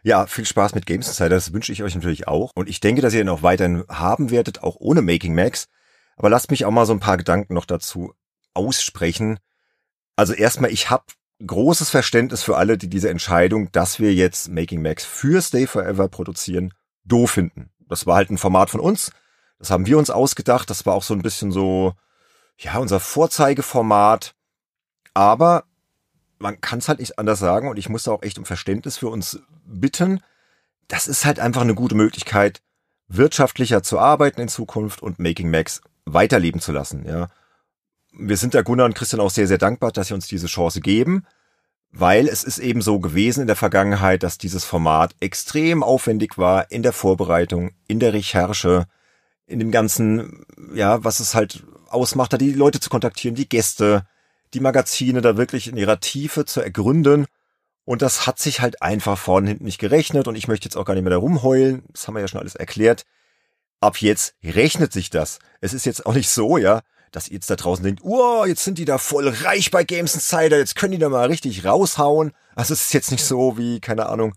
Ja, 0.02 0.26
viel 0.28 0.46
Spaß 0.46 0.76
mit 0.76 0.86
Games 0.86 1.08
Insider, 1.08 1.30
das 1.30 1.54
wünsche 1.54 1.72
ich 1.72 1.84
euch 1.84 1.94
natürlich 1.96 2.28
auch. 2.28 2.52
Und 2.56 2.70
ich 2.70 2.80
denke, 2.80 3.02
dass 3.02 3.14
ihr 3.14 3.22
ihn 3.22 3.30
auch 3.30 3.44
weiterhin 3.44 3.84
haben 3.90 4.32
werdet, 4.32 4.64
auch 4.64 4.78
ohne 4.80 5.02
Making 5.02 5.36
Max. 5.36 5.68
Aber 6.16 6.30
lasst 6.30 6.52
mich 6.52 6.66
auch 6.66 6.72
mal 6.72 6.86
so 6.86 6.94
ein 6.94 7.00
paar 7.00 7.18
Gedanken 7.18 7.54
noch 7.54 7.66
dazu 7.66 8.14
aussprechen. 8.54 9.40
Also 10.16 10.34
erstmal, 10.34 10.72
ich 10.72 10.90
habe 10.90 11.06
großes 11.46 11.90
Verständnis 11.90 12.44
für 12.44 12.58
alle, 12.58 12.78
die 12.78 12.90
diese 12.90 13.10
Entscheidung, 13.10 13.72
dass 13.72 14.00
wir 14.00 14.14
jetzt 14.14 14.50
Making 14.50 14.82
Max 14.82 15.06
für 15.06 15.42
Stay 15.42 15.68
Forever 15.68 16.08
produzieren, 16.08 16.74
doof 17.06 17.32
finden. 17.32 17.70
Das 17.88 18.06
war 18.06 18.16
halt 18.16 18.30
ein 18.30 18.38
Format 18.38 18.70
von 18.70 18.80
uns. 18.80 19.12
Das 19.58 19.72
haben 19.72 19.86
wir 19.86 19.98
uns 19.98 20.10
ausgedacht. 20.10 20.70
Das 20.70 20.86
war 20.86 20.94
auch 20.94 21.04
so 21.04 21.14
ein 21.14 21.22
bisschen 21.22 21.52
so, 21.52 21.94
ja, 22.58 22.78
unser 22.78 23.00
Vorzeigeformat. 23.00 24.36
Aber 25.14 25.64
man 26.38 26.62
kann 26.62 26.80
es 26.80 26.88
halt 26.88 27.00
nicht 27.00 27.20
anders 27.20 27.40
sagen 27.40 27.70
und 27.70 27.78
ich 27.78 27.90
muss 27.90 28.04
da 28.04 28.12
auch 28.12 28.24
echt 28.24 28.38
um 28.38 28.46
Verständnis 28.46 28.98
für 28.98 29.10
uns 29.10 29.40
bitten. 29.66 30.24
Das 30.88 31.08
ist 31.08 31.26
halt 31.26 31.40
einfach 31.40 31.62
eine 31.62 31.76
gute 31.76 31.96
Möglichkeit, 31.96 32.62
wirtschaftlicher 33.08 33.84
zu 33.84 34.00
arbeiten 34.00 34.42
in 34.42 34.48
Zukunft 34.48 35.02
und 35.02 35.20
Making 35.20 35.52
Max 35.52 35.82
weiterleben 36.06 36.62
zu 36.62 36.72
lassen, 36.72 37.06
ja. 37.06 37.28
Wir 38.12 38.38
sind 38.38 38.54
der 38.54 38.64
Gunnar 38.64 38.86
und 38.86 38.96
Christian 38.96 39.22
auch 39.22 39.30
sehr, 39.30 39.48
sehr 39.48 39.58
dankbar, 39.58 39.92
dass 39.92 40.08
sie 40.08 40.14
uns 40.14 40.28
diese 40.28 40.48
Chance 40.48 40.82
geben, 40.82 41.26
weil 41.92 42.28
es 42.28 42.44
ist 42.44 42.60
eben 42.60 42.82
so 42.82 43.00
gewesen 43.00 43.42
in 43.42 43.48
der 43.48 43.56
Vergangenheit, 43.56 44.24
dass 44.24 44.38
dieses 44.38 44.66
Format 44.66 45.16
extrem 45.20 45.84
aufwendig 45.84 46.38
war 46.38 46.72
in 46.72 46.84
der 46.84 46.94
Vorbereitung, 46.94 47.72
in 47.88 48.00
der 48.00 48.14
Recherche, 48.14 48.88
in 49.46 49.60
dem 49.60 49.72
ganzen, 49.72 50.46
ja, 50.74 51.04
was 51.04 51.20
es 51.20 51.36
halt 51.36 51.64
ausmacht, 51.90 52.34
da 52.34 52.38
die 52.38 52.54
Leute 52.54 52.80
zu 52.80 52.90
kontaktieren, 52.90 53.36
die 53.36 53.50
Gäste, 53.50 54.06
die 54.54 54.60
Magazine 54.60 55.22
da 55.22 55.38
wirklich 55.38 55.68
in 55.68 55.78
ihrer 55.78 56.00
Tiefe 56.00 56.46
zu 56.46 56.62
ergründen. 56.62 57.26
Und 57.86 58.02
das 58.02 58.28
hat 58.28 58.40
sich 58.40 58.62
halt 58.62 58.82
einfach 58.82 59.18
vorne 59.18 59.50
hinten 59.50 59.66
nicht 59.66 59.80
gerechnet. 59.80 60.28
Und 60.28 60.36
ich 60.36 60.48
möchte 60.48 60.66
jetzt 60.66 60.76
auch 60.76 60.86
gar 60.86 60.94
nicht 60.94 61.04
mehr 61.04 61.12
da 61.12 61.18
rumheulen. 61.18 61.84
Das 61.92 62.08
haben 62.08 62.14
wir 62.14 62.22
ja 62.22 62.28
schon 62.28 62.40
alles 62.40 62.56
erklärt. 62.56 63.06
Ab 63.80 64.02
jetzt 64.02 64.36
rechnet 64.44 64.94
sich 64.94 65.10
das. 65.10 65.40
Es 65.62 65.74
ist 65.74 65.86
jetzt 65.86 66.06
auch 66.06 66.14
nicht 66.14 66.30
so, 66.30 66.58
ja, 66.58 66.82
dass 67.12 67.28
ihr 67.28 67.36
jetzt 67.36 67.50
da 67.50 67.56
draußen 67.56 67.84
denkt, 67.84 68.02
oh, 68.04 68.46
jetzt 68.46 68.64
sind 68.64 68.78
die 68.78 68.86
da 68.86 68.98
voll 68.98 69.28
reich 69.28 69.72
bei 69.72 69.84
Games 69.84 70.16
Insider, 70.16 70.58
jetzt 70.58 70.76
können 70.76 70.92
die 70.92 70.98
da 70.98 71.10
mal 71.10 71.28
richtig 71.28 71.66
raushauen. 71.66 72.32
Also 72.56 72.74
es 72.74 72.86
ist 72.86 72.94
jetzt 72.94 73.12
nicht 73.12 73.24
so 73.24 73.58
wie, 73.58 73.80
keine 73.80 74.08
Ahnung, 74.08 74.36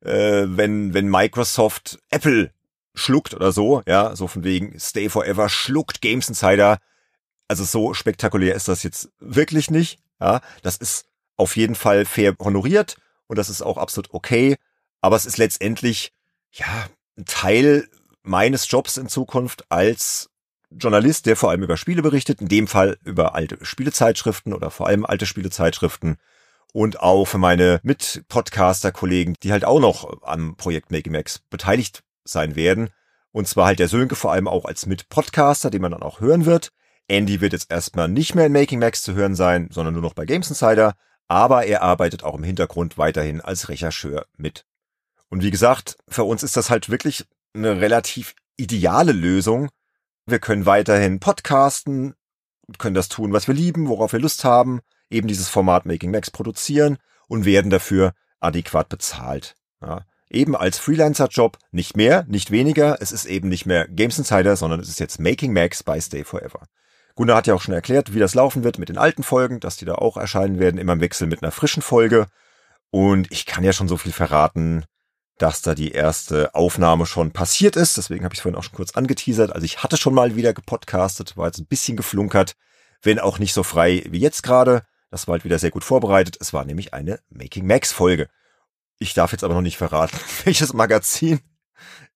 äh, 0.00 0.44
wenn, 0.46 0.94
wenn 0.94 1.08
Microsoft 1.08 1.98
Apple 2.10 2.50
schluckt 2.94 3.34
oder 3.34 3.52
so, 3.52 3.82
ja, 3.86 4.14
so 4.14 4.28
von 4.28 4.44
wegen 4.44 4.78
Stay 4.78 5.08
Forever 5.08 5.48
schluckt 5.48 6.00
Games 6.00 6.28
Insider. 6.28 6.78
Also 7.48 7.64
so 7.64 7.94
spektakulär 7.94 8.54
ist 8.54 8.68
das 8.68 8.82
jetzt 8.82 9.10
wirklich 9.18 9.70
nicht. 9.70 9.98
Ja, 10.20 10.40
das 10.62 10.76
ist 10.76 11.06
auf 11.36 11.56
jeden 11.56 11.74
Fall 11.74 12.04
fair 12.04 12.34
honoriert 12.38 12.96
und 13.26 13.36
das 13.36 13.48
ist 13.48 13.62
auch 13.62 13.76
absolut 13.76 14.14
okay. 14.14 14.56
Aber 15.00 15.16
es 15.16 15.26
ist 15.26 15.38
letztendlich, 15.38 16.12
ja, 16.52 16.88
ein 17.18 17.26
Teil 17.26 17.88
meines 18.22 18.70
Jobs 18.70 18.96
in 18.96 19.08
Zukunft 19.08 19.70
als 19.70 20.30
Journalist, 20.76 21.26
der 21.26 21.36
vor 21.36 21.50
allem 21.50 21.62
über 21.62 21.76
Spiele 21.76 22.02
berichtet, 22.02 22.40
in 22.40 22.48
dem 22.48 22.66
Fall 22.66 22.98
über 23.04 23.34
alte 23.34 23.58
Spielezeitschriften 23.64 24.52
oder 24.52 24.70
vor 24.70 24.86
allem 24.86 25.04
alte 25.04 25.26
Spielezeitschriften 25.26 26.16
und 26.72 27.00
auch 27.00 27.26
für 27.26 27.38
meine 27.38 27.80
Mit-Podcaster-Kollegen, 27.82 29.34
die 29.42 29.52
halt 29.52 29.64
auch 29.64 29.80
noch 29.80 30.22
am 30.22 30.56
Projekt 30.56 30.90
Making 30.90 31.12
Max 31.12 31.38
beteiligt 31.50 32.02
sein 32.24 32.56
werden. 32.56 32.90
Und 33.30 33.48
zwar 33.48 33.66
halt 33.66 33.78
der 33.78 33.88
Sönke 33.88 34.16
vor 34.16 34.32
allem 34.32 34.48
auch 34.48 34.64
als 34.64 34.86
Mit-Podcaster, 34.86 35.70
den 35.70 35.82
man 35.82 35.92
dann 35.92 36.02
auch 36.02 36.20
hören 36.20 36.46
wird. 36.46 36.70
Andy 37.08 37.40
wird 37.40 37.52
jetzt 37.52 37.70
erstmal 37.70 38.08
nicht 38.08 38.34
mehr 38.34 38.46
in 38.46 38.52
Making 38.52 38.78
Max 38.78 39.02
zu 39.02 39.14
hören 39.14 39.34
sein, 39.34 39.68
sondern 39.70 39.94
nur 39.94 40.02
noch 40.02 40.14
bei 40.14 40.24
Games 40.24 40.48
Insider, 40.48 40.94
aber 41.28 41.66
er 41.66 41.82
arbeitet 41.82 42.22
auch 42.22 42.34
im 42.34 42.44
Hintergrund 42.44 42.98
weiterhin 42.98 43.40
als 43.40 43.68
Rechercheur 43.68 44.26
mit. 44.36 44.64
Und 45.28 45.42
wie 45.42 45.50
gesagt, 45.50 45.96
für 46.08 46.24
uns 46.24 46.42
ist 46.42 46.56
das 46.56 46.70
halt 46.70 46.90
wirklich 46.90 47.24
eine 47.54 47.80
relativ 47.80 48.34
ideale 48.56 49.12
Lösung. 49.12 49.68
Wir 50.26 50.38
können 50.38 50.64
weiterhin 50.64 51.20
podcasten, 51.20 52.14
können 52.78 52.94
das 52.94 53.08
tun, 53.08 53.32
was 53.32 53.46
wir 53.46 53.54
lieben, 53.54 53.88
worauf 53.88 54.12
wir 54.12 54.20
Lust 54.20 54.44
haben, 54.44 54.80
eben 55.10 55.28
dieses 55.28 55.48
Format 55.48 55.84
Making 55.84 56.10
Max 56.10 56.30
produzieren 56.30 56.98
und 57.28 57.44
werden 57.44 57.70
dafür 57.70 58.14
adäquat 58.40 58.88
bezahlt. 58.88 59.54
Ja, 59.82 60.06
eben 60.30 60.56
als 60.56 60.78
Freelancer-Job, 60.78 61.58
nicht 61.72 61.96
mehr, 61.96 62.24
nicht 62.26 62.50
weniger. 62.50 63.00
Es 63.00 63.12
ist 63.12 63.26
eben 63.26 63.48
nicht 63.48 63.66
mehr 63.66 63.86
Games 63.86 64.18
Insider, 64.18 64.56
sondern 64.56 64.80
es 64.80 64.88
ist 64.88 65.00
jetzt 65.00 65.20
Making 65.20 65.52
Max 65.52 65.82
by 65.82 66.00
Stay 66.00 66.24
Forever. 66.24 66.66
Gunnar 67.16 67.36
hat 67.36 67.46
ja 67.46 67.54
auch 67.54 67.60
schon 67.60 67.74
erklärt, 67.74 68.14
wie 68.14 68.18
das 68.18 68.34
laufen 68.34 68.64
wird 68.64 68.78
mit 68.78 68.88
den 68.88 68.98
alten 68.98 69.22
Folgen, 69.22 69.60
dass 69.60 69.76
die 69.76 69.84
da 69.84 69.94
auch 69.94 70.16
erscheinen 70.16 70.58
werden, 70.58 70.78
immer 70.78 70.94
im 70.94 71.00
Wechsel 71.00 71.28
mit 71.28 71.42
einer 71.42 71.52
frischen 71.52 71.82
Folge. 71.82 72.26
Und 72.90 73.30
ich 73.30 73.46
kann 73.46 73.62
ja 73.62 73.72
schon 73.72 73.88
so 73.88 73.96
viel 73.96 74.12
verraten, 74.12 74.84
dass 75.38 75.62
da 75.62 75.74
die 75.74 75.92
erste 75.92 76.54
Aufnahme 76.54 77.06
schon 77.06 77.32
passiert 77.32 77.76
ist. 77.76 77.96
Deswegen 77.96 78.24
habe 78.24 78.34
ich 78.34 78.38
es 78.38 78.42
vorhin 78.42 78.58
auch 78.58 78.62
schon 78.62 78.76
kurz 78.76 78.92
angeteasert. 78.92 79.52
Also 79.52 79.64
ich 79.64 79.82
hatte 79.82 79.96
schon 79.96 80.14
mal 80.14 80.36
wieder 80.36 80.52
gepodcastet, 80.52 81.36
war 81.36 81.46
jetzt 81.46 81.58
ein 81.58 81.66
bisschen 81.66 81.96
geflunkert, 81.96 82.54
wenn 83.02 83.18
auch 83.18 83.38
nicht 83.38 83.52
so 83.52 83.62
frei 83.62 84.04
wie 84.08 84.20
jetzt 84.20 84.42
gerade. 84.42 84.82
Das 85.10 85.26
war 85.26 85.32
halt 85.32 85.44
wieder 85.44 85.58
sehr 85.58 85.70
gut 85.70 85.84
vorbereitet. 85.84 86.36
Es 86.40 86.52
war 86.52 86.64
nämlich 86.64 86.94
eine 86.94 87.20
Making 87.30 87.66
Max 87.66 87.92
Folge. 87.92 88.28
Ich 88.98 89.14
darf 89.14 89.32
jetzt 89.32 89.44
aber 89.44 89.54
noch 89.54 89.60
nicht 89.60 89.76
verraten, 89.76 90.18
welches 90.44 90.72
Magazin. 90.72 91.40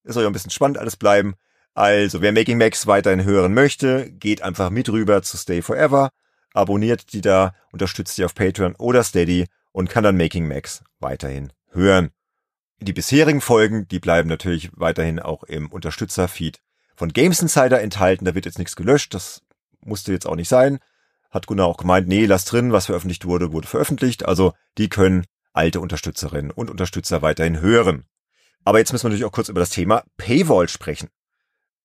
Es 0.04 0.14
soll 0.14 0.22
ja 0.22 0.30
ein 0.30 0.32
bisschen 0.32 0.50
spannend 0.50 0.78
alles 0.78 0.96
bleiben. 0.96 1.34
Also, 1.74 2.22
wer 2.22 2.32
Making 2.32 2.58
Max 2.58 2.86
weiterhin 2.86 3.22
hören 3.24 3.54
möchte, 3.54 4.10
geht 4.10 4.42
einfach 4.42 4.70
mit 4.70 4.88
rüber 4.88 5.22
zu 5.22 5.36
Stay 5.36 5.62
Forever, 5.62 6.10
abonniert 6.52 7.12
die 7.12 7.20
da, 7.20 7.54
unterstützt 7.70 8.18
die 8.18 8.24
auf 8.24 8.34
Patreon 8.34 8.74
oder 8.76 9.04
Steady 9.04 9.46
und 9.70 9.88
kann 9.88 10.02
dann 10.02 10.16
Making 10.16 10.48
Max 10.48 10.82
weiterhin 10.98 11.52
hören. 11.70 12.10
Die 12.80 12.92
bisherigen 12.92 13.40
Folgen, 13.40 13.88
die 13.88 13.98
bleiben 13.98 14.28
natürlich 14.28 14.70
weiterhin 14.74 15.18
auch 15.18 15.42
im 15.42 15.66
Unterstützerfeed 15.66 16.60
von 16.94 17.12
Games 17.12 17.42
Insider 17.42 17.80
enthalten. 17.80 18.24
Da 18.24 18.34
wird 18.34 18.46
jetzt 18.46 18.58
nichts 18.58 18.76
gelöscht. 18.76 19.14
Das 19.14 19.42
musste 19.80 20.12
jetzt 20.12 20.26
auch 20.26 20.36
nicht 20.36 20.48
sein. 20.48 20.78
Hat 21.30 21.46
Gunnar 21.46 21.66
auch 21.66 21.76
gemeint, 21.76 22.08
nee, 22.08 22.24
lass 22.24 22.44
drin, 22.44 22.72
was 22.72 22.86
veröffentlicht 22.86 23.24
wurde, 23.24 23.52
wurde 23.52 23.66
veröffentlicht. 23.66 24.24
Also, 24.24 24.52
die 24.78 24.88
können 24.88 25.26
alte 25.52 25.80
Unterstützerinnen 25.80 26.50
und 26.50 26.70
Unterstützer 26.70 27.20
weiterhin 27.20 27.60
hören. 27.60 28.04
Aber 28.64 28.78
jetzt 28.78 28.92
müssen 28.92 29.04
wir 29.04 29.08
natürlich 29.10 29.24
auch 29.24 29.32
kurz 29.32 29.48
über 29.48 29.60
das 29.60 29.70
Thema 29.70 30.04
Paywall 30.16 30.68
sprechen. 30.68 31.08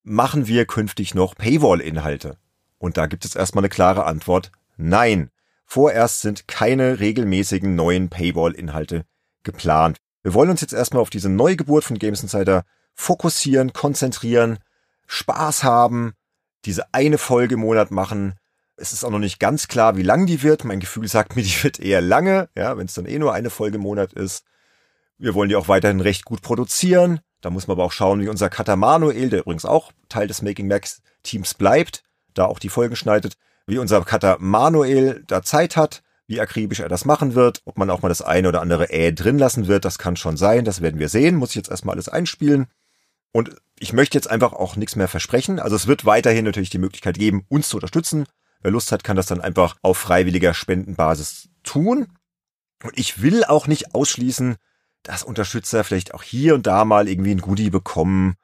Machen 0.03 0.47
wir 0.47 0.65
künftig 0.65 1.15
noch 1.15 1.35
Paywall-Inhalte? 1.35 2.37
Und 2.77 2.97
da 2.97 3.07
gibt 3.07 3.25
es 3.25 3.35
erstmal 3.35 3.61
eine 3.61 3.69
klare 3.69 4.05
Antwort. 4.05 4.51
Nein. 4.77 5.29
Vorerst 5.65 6.21
sind 6.21 6.47
keine 6.47 6.99
regelmäßigen 6.99 7.75
neuen 7.75 8.09
Paywall-Inhalte 8.09 9.05
geplant. 9.43 9.97
Wir 10.23 10.33
wollen 10.33 10.49
uns 10.49 10.61
jetzt 10.61 10.73
erstmal 10.73 11.01
auf 11.01 11.09
diese 11.09 11.29
Neugeburt 11.29 11.83
von 11.83 11.99
Games 11.99 12.23
Insider 12.23 12.63
fokussieren, 12.95 13.73
konzentrieren, 13.73 14.59
Spaß 15.07 15.63
haben, 15.63 16.13
diese 16.65 16.93
eine 16.93 17.17
Folge 17.17 17.55
im 17.55 17.61
Monat 17.61 17.91
machen, 17.91 18.35
es 18.75 18.91
ist 18.91 19.03
auch 19.03 19.11
noch 19.11 19.19
nicht 19.19 19.39
ganz 19.39 19.67
klar, 19.67 19.97
wie 19.97 20.03
lang 20.03 20.25
die 20.25 20.43
wird. 20.43 20.63
Mein 20.63 20.79
Gefühl 20.79 21.07
sagt 21.07 21.35
mir, 21.35 21.43
die 21.43 21.63
wird 21.63 21.79
eher 21.79 22.01
lange, 22.01 22.49
ja, 22.55 22.77
wenn 22.77 22.85
es 22.85 22.93
dann 22.93 23.05
eh 23.05 23.19
nur 23.19 23.33
eine 23.33 23.49
Folge 23.49 23.77
im 23.77 23.83
Monat 23.83 24.13
ist. 24.13 24.45
Wir 25.17 25.35
wollen 25.35 25.49
die 25.49 25.55
auch 25.55 25.67
weiterhin 25.67 26.01
recht 26.01 26.25
gut 26.25 26.41
produzieren. 26.41 27.19
Da 27.41 27.49
muss 27.49 27.67
man 27.67 27.75
aber 27.75 27.83
auch 27.83 27.91
schauen, 27.91 28.21
wie 28.21 28.29
unser 28.29 28.49
Cutter 28.49 28.75
Manuel, 28.75 29.29
der 29.29 29.41
übrigens 29.41 29.65
auch 29.65 29.91
Teil 30.09 30.27
des 30.27 30.41
Making 30.41 30.67
Max 30.67 31.01
Teams 31.23 31.53
bleibt, 31.53 32.03
da 32.33 32.45
auch 32.45 32.59
die 32.59 32.69
Folgen 32.69 32.95
schneidet, 32.95 33.35
wie 33.67 33.77
unser 33.77 34.03
Cutter 34.03 34.37
Manuel 34.39 35.23
da 35.27 35.43
Zeit 35.43 35.77
hat, 35.77 36.03
wie 36.33 36.41
akribisch 36.41 36.79
er 36.79 36.89
das 36.89 37.05
machen 37.05 37.35
wird, 37.35 37.61
ob 37.65 37.77
man 37.77 37.89
auch 37.91 38.01
mal 38.01 38.09
das 38.09 38.23
eine 38.23 38.47
oder 38.49 38.61
andere 38.61 38.91
Ä 38.91 39.11
drin 39.11 39.37
lassen 39.37 39.67
wird, 39.67 39.85
das 39.85 39.99
kann 39.99 40.15
schon 40.15 40.35
sein, 40.35 40.65
das 40.65 40.81
werden 40.81 40.99
wir 40.99 41.09
sehen, 41.09 41.35
muss 41.35 41.51
ich 41.51 41.55
jetzt 41.55 41.69
erstmal 41.69 41.93
alles 41.93 42.09
einspielen. 42.09 42.65
Und 43.31 43.55
ich 43.79 43.93
möchte 43.93 44.17
jetzt 44.17 44.29
einfach 44.29 44.53
auch 44.53 44.75
nichts 44.75 44.95
mehr 44.95 45.07
versprechen. 45.07 45.59
Also 45.59 45.75
es 45.75 45.87
wird 45.87 46.05
weiterhin 46.05 46.45
natürlich 46.45 46.71
die 46.71 46.79
Möglichkeit 46.79 47.17
geben, 47.17 47.45
uns 47.49 47.69
zu 47.69 47.77
unterstützen. 47.77 48.25
Wer 48.61 48.71
Lust 48.71 48.91
hat, 48.91 49.03
kann 49.03 49.15
das 49.15 49.27
dann 49.27 49.41
einfach 49.41 49.75
auf 49.81 49.97
freiwilliger 49.97 50.53
Spendenbasis 50.53 51.49
tun. 51.63 52.07
Und 52.83 52.97
ich 52.97 53.21
will 53.21 53.43
auch 53.43 53.67
nicht 53.67 53.93
ausschließen, 53.93 54.55
dass 55.03 55.23
Unterstützer 55.23 55.83
vielleicht 55.83 56.13
auch 56.13 56.23
hier 56.23 56.55
und 56.55 56.65
da 56.65 56.83
mal 56.85 57.07
irgendwie 57.07 57.31
ein 57.31 57.41
Goodie 57.41 57.69
bekommen 57.69 58.35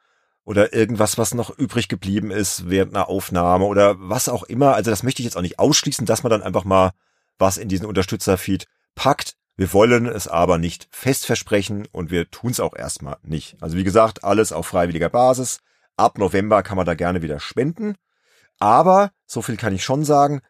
oder 0.44 0.72
irgendwas, 0.74 1.18
was 1.18 1.34
noch 1.34 1.56
übrig 1.58 1.88
geblieben 1.88 2.30
ist 2.30 2.68
während 2.68 2.94
einer 2.94 3.08
Aufnahme 3.08 3.64
oder 3.64 3.96
was 3.98 4.28
auch 4.28 4.44
immer. 4.44 4.74
Also 4.74 4.90
das 4.90 5.02
möchte 5.02 5.22
ich 5.22 5.24
jetzt 5.24 5.36
auch 5.36 5.42
nicht 5.42 5.58
ausschließen, 5.58 6.06
dass 6.06 6.22
man 6.22 6.30
dann 6.30 6.42
einfach 6.42 6.64
mal 6.64 6.92
was 7.40 7.56
in 7.56 7.68
diesen 7.68 7.86
Unterstützerfeed 7.86 8.66
packt. 8.94 9.34
Wir 9.56 9.72
wollen 9.72 10.06
es 10.06 10.28
aber 10.28 10.58
nicht 10.58 10.88
fest 10.90 11.26
versprechen 11.26 11.86
und 11.92 12.10
wir 12.10 12.30
tun 12.30 12.50
es 12.50 12.60
auch 12.60 12.74
erstmal 12.74 13.16
nicht. 13.22 13.56
Also 13.60 13.76
wie 13.76 13.84
gesagt, 13.84 14.24
alles 14.24 14.52
auf 14.52 14.66
freiwilliger 14.66 15.10
Basis. 15.10 15.60
Ab 15.96 16.18
November 16.18 16.62
kann 16.62 16.76
man 16.76 16.86
da 16.86 16.94
gerne 16.94 17.22
wieder 17.22 17.40
spenden. 17.40 17.96
Aber, 18.58 19.10
so 19.26 19.42
viel 19.42 19.56
kann 19.56 19.74
ich 19.74 19.84
schon 19.84 20.04
sagen, 20.04 20.40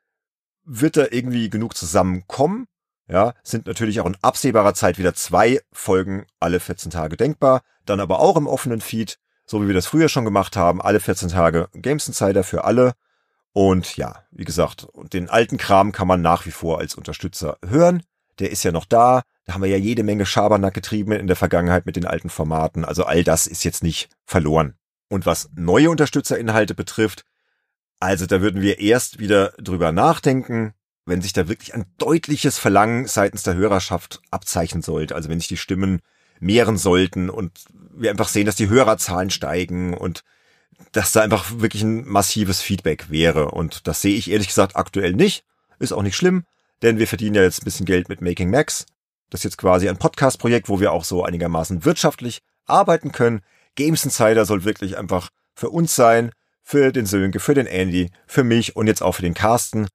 wird 0.65 0.97
da 0.97 1.07
irgendwie 1.11 1.51
genug 1.51 1.77
zusammenkommen. 1.77 2.67
Ja, 3.09 3.35
sind 3.43 3.67
natürlich 3.67 4.01
auch 4.01 4.07
in 4.07 4.17
absehbarer 4.23 4.75
Zeit 4.75 4.97
wieder 4.97 5.15
zwei 5.15 5.61
Folgen 5.73 6.27
alle 6.39 6.61
14 6.61 6.93
Tage 6.93 7.17
denkbar. 7.17 7.63
Dann 7.85 7.99
aber 7.99 8.21
auch 8.21 8.37
im 8.37 8.47
offenen 8.47 8.81
Feed, 8.81 9.19
so 9.47 9.61
wie 9.61 9.67
wir 9.67 9.75
das 9.75 9.87
früher 9.87 10.09
schon 10.09 10.25
gemacht 10.25 10.57
haben, 10.57 10.81
alle 10.81 11.01
14 11.01 11.31
Tage 11.31 11.69
Games 11.75 12.07
Insider 12.07 12.45
für 12.45 12.63
alle. 12.63 12.93
Und 13.53 13.97
ja, 13.97 14.25
wie 14.31 14.45
gesagt, 14.45 14.87
den 15.13 15.29
alten 15.29 15.57
Kram 15.57 15.93
kann 15.93 16.09
man 16.09 16.23
nach 16.23 16.47
wie 16.47 16.53
vor 16.53 16.79
als 16.79 16.95
Unterstützer 16.95 17.59
hören. 17.67 18.03
Der 18.39 18.51
ist 18.51 18.63
ja 18.63 18.73
noch 18.73 18.85
da. 18.85 19.23
Da 19.45 19.55
haben 19.55 19.63
wir 19.63 19.71
ja 19.71 19.77
jede 19.77 20.03
Menge 20.03 20.27
Schabernack 20.27 20.75
getrieben 20.75 21.13
in 21.13 21.27
der 21.27 21.37
Vergangenheit 21.37 21.87
mit 21.87 21.97
den 21.97 22.07
alten 22.07 22.31
Formaten. 22.31 22.85
Also 22.85 23.05
all 23.05 23.25
das 23.25 23.47
ist 23.47 23.65
jetzt 23.65 23.83
nicht 23.83 24.09
verloren. 24.25 24.75
Und 25.09 25.27
was 25.27 25.51
neue 25.57 25.91
Unterstützerinhalte 25.91 26.75
betrifft, 26.75 27.25
also 27.99 28.27
da 28.27 28.41
würden 28.41 28.63
wir 28.63 28.79
erst 28.79 29.19
wieder 29.19 29.53
drüber 29.59 29.93
nachdenken, 29.93 30.73
wenn 31.05 31.21
sich 31.21 31.33
da 31.33 31.49
wirklich 31.49 31.75
ein 31.75 31.87
deutliches 31.99 32.59
Verlangen 32.59 33.07
seitens 33.07 33.43
der 33.43 33.55
Hörerschaft 33.55 34.23
abzeichnen 34.31 34.83
sollte. 34.83 35.17
Also 35.17 35.29
wenn 35.29 35.41
sich 35.41 35.49
die 35.49 35.57
Stimmen 35.57 36.01
mehren 36.39 36.79
sollten 36.79 37.29
und 37.29 37.65
wir 37.93 38.11
einfach 38.11 38.29
sehen, 38.29 38.47
dass 38.47 38.55
die 38.55 38.69
Hörerzahlen 38.69 39.31
steigen 39.31 39.95
und 39.95 40.23
dass 40.93 41.13
da 41.13 41.21
einfach 41.21 41.61
wirklich 41.61 41.83
ein 41.83 42.07
massives 42.07 42.61
Feedback 42.61 43.11
wäre. 43.11 43.51
Und 43.51 43.87
das 43.87 44.03
sehe 44.03 44.17
ich 44.17 44.31
ehrlich 44.31 44.49
gesagt 44.49 44.77
aktuell 44.77 45.13
nicht. 45.13 45.45
Ist 45.79 45.93
auch 45.93 46.03
nicht 46.03 46.17
schlimm, 46.17 46.45
denn 46.83 46.99
wir 46.99 47.07
verdienen 47.07 47.37
ja 47.37 47.43
jetzt 47.43 47.63
ein 47.63 47.65
bisschen 47.65 47.87
Geld 47.87 48.09
mit 48.09 48.21
Making 48.21 48.51
Max. 48.51 48.87
Das 49.31 49.41
ist 49.41 49.45
jetzt 49.45 49.59
quasi 49.59 49.89
ein 49.89 49.97
Podcast-Projekt, 49.97 50.69
wo 50.69 50.81
wir 50.81 50.93
auch 50.93 51.05
so 51.05 51.25
einigermaßen 51.25 51.85
wirtschaftlich 51.85 52.41
arbeiten 52.67 53.13
können. 53.13 53.41
Games 53.77 54.05
Insider 54.05 54.45
soll 54.45 54.65
wirklich 54.65 54.99
einfach 54.99 55.31
für 55.55 55.71
uns 55.71 55.95
sein, 55.95 56.33
für 56.63 56.93
den 56.93 57.07
Sönke, 57.07 57.41
für 57.41 57.55
den 57.55 57.67
Andy, 57.67 58.11
für 58.27 58.45
mich 58.45 58.77
und 58.77 58.87
jetzt 58.87 59.03
auch 59.03 59.13
für 59.13 59.23
den 59.23 59.35
Carsten. 59.35 59.89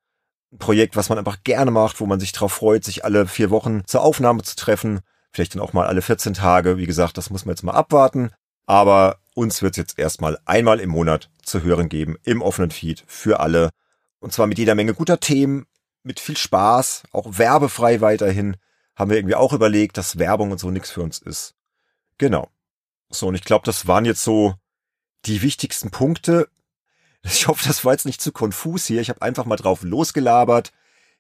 Ein 0.52 0.58
Projekt, 0.58 0.96
was 0.96 1.10
man 1.10 1.18
einfach 1.18 1.44
gerne 1.44 1.72
macht, 1.72 2.00
wo 2.00 2.06
man 2.06 2.20
sich 2.20 2.32
darauf 2.32 2.54
freut, 2.54 2.84
sich 2.84 3.04
alle 3.06 3.28
vier 3.28 3.50
Wochen 3.50 3.84
zur 3.86 4.02
Aufnahme 4.02 4.44
zu 4.44 4.56
treffen. 4.56 5.02
Vielleicht 5.32 5.54
dann 5.54 5.62
auch 5.62 5.74
mal 5.74 5.86
alle 5.86 6.02
14 6.02 6.34
Tage. 6.34 6.78
Wie 6.78 6.86
gesagt, 6.86 7.18
das 7.18 7.30
muss 7.30 7.46
man 7.46 7.54
jetzt 7.54 7.64
mal 7.64 7.74
abwarten. 7.74 8.32
Aber 8.66 9.18
uns 9.36 9.62
wird 9.62 9.74
es 9.74 9.78
jetzt 9.78 10.00
erstmal 10.00 10.40
einmal 10.46 10.80
im 10.80 10.90
Monat 10.90 11.30
zu 11.44 11.62
hören 11.62 11.90
geben 11.90 12.18
im 12.24 12.42
offenen 12.42 12.72
Feed 12.72 13.04
für 13.06 13.40
alle. 13.40 13.70
Und 14.20 14.34
zwar 14.34 14.48
mit 14.48 14.58
jeder 14.58 14.74
Menge 14.74 14.96
guter 14.96 15.20
Themen, 15.20 15.68
mit 16.02 16.20
viel 16.20 16.38
Spaß, 16.38 17.04
auch 17.12 17.38
werbefrei 17.38 18.02
weiterhin. 18.02 18.58
Haben 18.96 19.12
wir 19.12 19.18
irgendwie 19.18 19.36
auch 19.36 19.54
überlegt, 19.54 19.98
dass 19.98 20.18
Werbung 20.18 20.52
und 20.52 20.60
so 20.60 20.72
nichts 20.72 20.90
für 20.90 21.02
uns 21.02 21.20
ist. 21.20 21.54
Genau. 22.18 22.50
So, 23.10 23.28
und 23.28 23.36
ich 23.36 23.44
glaube, 23.44 23.66
das 23.66 23.88
waren 23.88 24.06
jetzt 24.06 24.24
so 24.24 24.56
die 25.26 25.42
wichtigsten 25.42 25.92
Punkte. 25.92 26.50
Ich 27.28 27.48
hoffe, 27.48 27.68
das 27.68 27.84
war 27.84 27.92
jetzt 27.92 28.06
nicht 28.06 28.22
zu 28.22 28.32
konfus 28.32 28.86
hier. 28.86 29.02
Ich 29.02 29.10
habe 29.10 29.24
einfach 29.24 29.46
mal 29.46 29.56
drauf 29.56 29.82
losgelabert. 29.82 30.72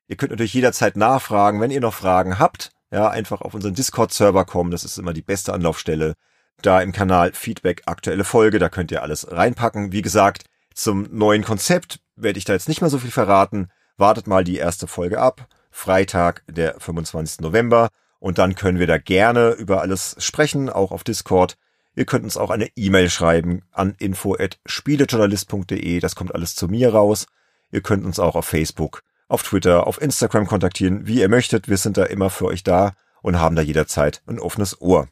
Ihr 0.08 0.17
könnt 0.17 0.30
natürlich 0.30 0.54
jederzeit 0.54 0.95
nachfragen, 0.97 1.60
wenn 1.60 1.71
ihr 1.71 1.82
noch 1.82 1.95
Fragen 1.95 2.38
habt. 2.38 2.69
Ja, 2.91 3.10
einfach 3.10 3.41
auf 3.41 3.56
unseren 3.56 3.73
Discord-Server 3.73 4.45
kommen. 4.45 4.69
Das 4.69 4.84
ist 4.84 4.99
immer 4.99 5.13
die 5.13 5.23
beste 5.23 5.51
Anlaufstelle. 5.51 6.13
Da 6.61 6.81
im 6.81 6.91
Kanal 6.91 7.33
Feedback 7.33 7.83
aktuelle 7.85 8.23
Folge, 8.23 8.59
da 8.59 8.69
könnt 8.69 8.91
ihr 8.91 9.03
alles 9.03 9.31
reinpacken. 9.31 9.91
Wie 9.91 10.01
gesagt, 10.01 10.45
zum 10.73 11.07
neuen 11.11 11.43
Konzept 11.43 11.99
werde 12.15 12.39
ich 12.39 12.45
da 12.45 12.53
jetzt 12.53 12.67
nicht 12.67 12.81
mehr 12.81 12.89
so 12.89 12.97
viel 12.97 13.11
verraten. 13.11 13.69
Wartet 13.97 14.27
mal 14.27 14.43
die 14.43 14.57
erste 14.57 14.87
Folge 14.87 15.19
ab. 15.19 15.47
Freitag, 15.71 16.43
der 16.47 16.79
25. 16.79 17.41
November. 17.41 17.89
Und 18.19 18.37
dann 18.37 18.55
können 18.55 18.79
wir 18.79 18.87
da 18.87 18.97
gerne 18.97 19.51
über 19.51 19.81
alles 19.81 20.15
sprechen, 20.19 20.69
auch 20.69 20.91
auf 20.91 21.03
Discord. 21.03 21.57
Ihr 21.95 22.05
könnt 22.05 22.23
uns 22.23 22.37
auch 22.37 22.49
eine 22.49 22.69
E-Mail 22.75 23.09
schreiben 23.09 23.63
an 23.71 23.95
info@spielejournalist.de. 23.97 25.99
Das 25.99 26.15
kommt 26.15 26.33
alles 26.33 26.55
zu 26.55 26.67
mir 26.67 26.93
raus. 26.93 27.27
Ihr 27.71 27.81
könnt 27.81 28.05
uns 28.05 28.19
auch 28.19 28.35
auf 28.35 28.45
Facebook, 28.45 29.01
auf 29.27 29.43
Twitter, 29.43 29.87
auf 29.87 30.01
Instagram 30.01 30.47
kontaktieren, 30.47 31.07
wie 31.07 31.21
ihr 31.21 31.29
möchtet. 31.29 31.69
Wir 31.69 31.77
sind 31.77 31.97
da 31.97 32.03
immer 32.03 32.29
für 32.29 32.45
euch 32.45 32.63
da 32.63 32.93
und 33.21 33.39
haben 33.39 33.55
da 33.55 33.61
jederzeit 33.61 34.21
ein 34.27 34.39
offenes 34.39 34.81
Ohr. 34.81 35.07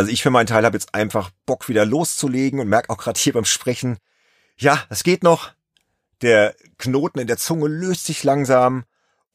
Also 0.00 0.12
ich 0.12 0.22
für 0.22 0.30
meinen 0.30 0.46
Teil 0.46 0.64
habe 0.64 0.78
jetzt 0.78 0.94
einfach 0.94 1.28
Bock 1.44 1.68
wieder 1.68 1.84
loszulegen 1.84 2.58
und 2.58 2.70
merke 2.70 2.88
auch 2.88 2.96
gerade 2.96 3.20
hier 3.20 3.34
beim 3.34 3.44
Sprechen, 3.44 3.98
ja, 4.56 4.82
es 4.88 5.02
geht 5.02 5.22
noch. 5.22 5.50
Der 6.22 6.54
Knoten 6.78 7.18
in 7.18 7.26
der 7.26 7.36
Zunge 7.36 7.68
löst 7.68 8.06
sich 8.06 8.24
langsam 8.24 8.84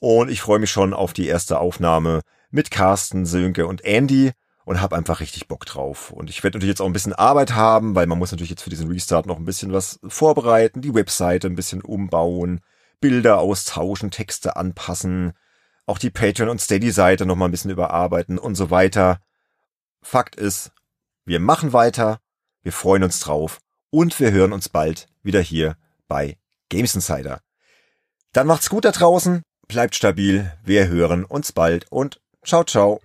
und 0.02 0.32
ich 0.32 0.42
freue 0.42 0.58
mich 0.58 0.72
schon 0.72 0.96
auf 0.96 1.14
die 1.14 1.28
erste 1.28 1.60
Aufnahme 1.60 2.22
mit 2.50 2.72
Carsten, 2.72 3.28
Sönke 3.28 3.68
und 3.68 3.86
Andy 3.86 4.32
und 4.66 4.82
habe 4.82 4.96
einfach 4.96 5.20
richtig 5.20 5.48
Bock 5.48 5.68
drauf. 5.68 6.10
Und 6.10 6.32
ich 6.32 6.44
werde 6.44 6.58
natürlich 6.58 6.72
jetzt 6.72 6.82
auch 6.82 6.88
ein 6.88 6.94
bisschen 6.94 7.14
Arbeit 7.14 7.54
haben, 7.54 7.94
weil 7.94 8.08
man 8.08 8.18
muss 8.18 8.32
natürlich 8.32 8.50
jetzt 8.50 8.64
für 8.64 8.72
diesen 8.72 8.90
Restart 8.90 9.28
noch 9.28 9.38
ein 9.38 9.46
bisschen 9.46 9.72
was 9.72 10.00
vorbereiten, 10.08 10.82
die 10.82 10.96
Webseite 10.96 11.46
ein 11.46 11.56
bisschen 11.56 11.84
umbauen, 11.84 12.62
Bilder 13.00 13.38
austauschen, 13.38 14.10
Texte 14.10 14.56
anpassen, 14.56 15.34
auch 15.86 16.00
die 16.00 16.10
Patreon- 16.10 16.50
und 16.50 16.60
Steady-Seite 16.60 17.28
noch 17.28 17.36
mal 17.36 17.46
ein 17.46 17.52
bisschen 17.52 17.70
überarbeiten 17.70 18.40
und 18.40 18.56
so 18.56 18.72
weiter. 18.72 19.20
Fakt 20.06 20.36
ist, 20.36 20.72
wir 21.26 21.40
machen 21.40 21.74
weiter, 21.74 22.20
wir 22.62 22.72
freuen 22.72 23.02
uns 23.02 23.20
drauf 23.22 23.58
und 23.90 24.20
wir 24.20 24.32
hören 24.32 24.54
uns 24.54 24.70
bald 24.70 25.08
wieder 25.24 25.42
hier 25.42 25.78
bei 26.08 26.38
Games 26.70 26.94
Insider. 26.94 27.42
Dann 28.32 28.46
macht's 28.46 28.70
gut 28.70 28.86
da 28.86 28.92
draußen, 28.92 29.42
bleibt 29.68 29.96
stabil, 29.96 30.52
wir 30.64 30.90
hören 30.90 31.26
uns 31.26 31.54
bald 31.54 31.92
und 31.92 32.22
ciao 32.44 32.64
ciao. 32.64 33.02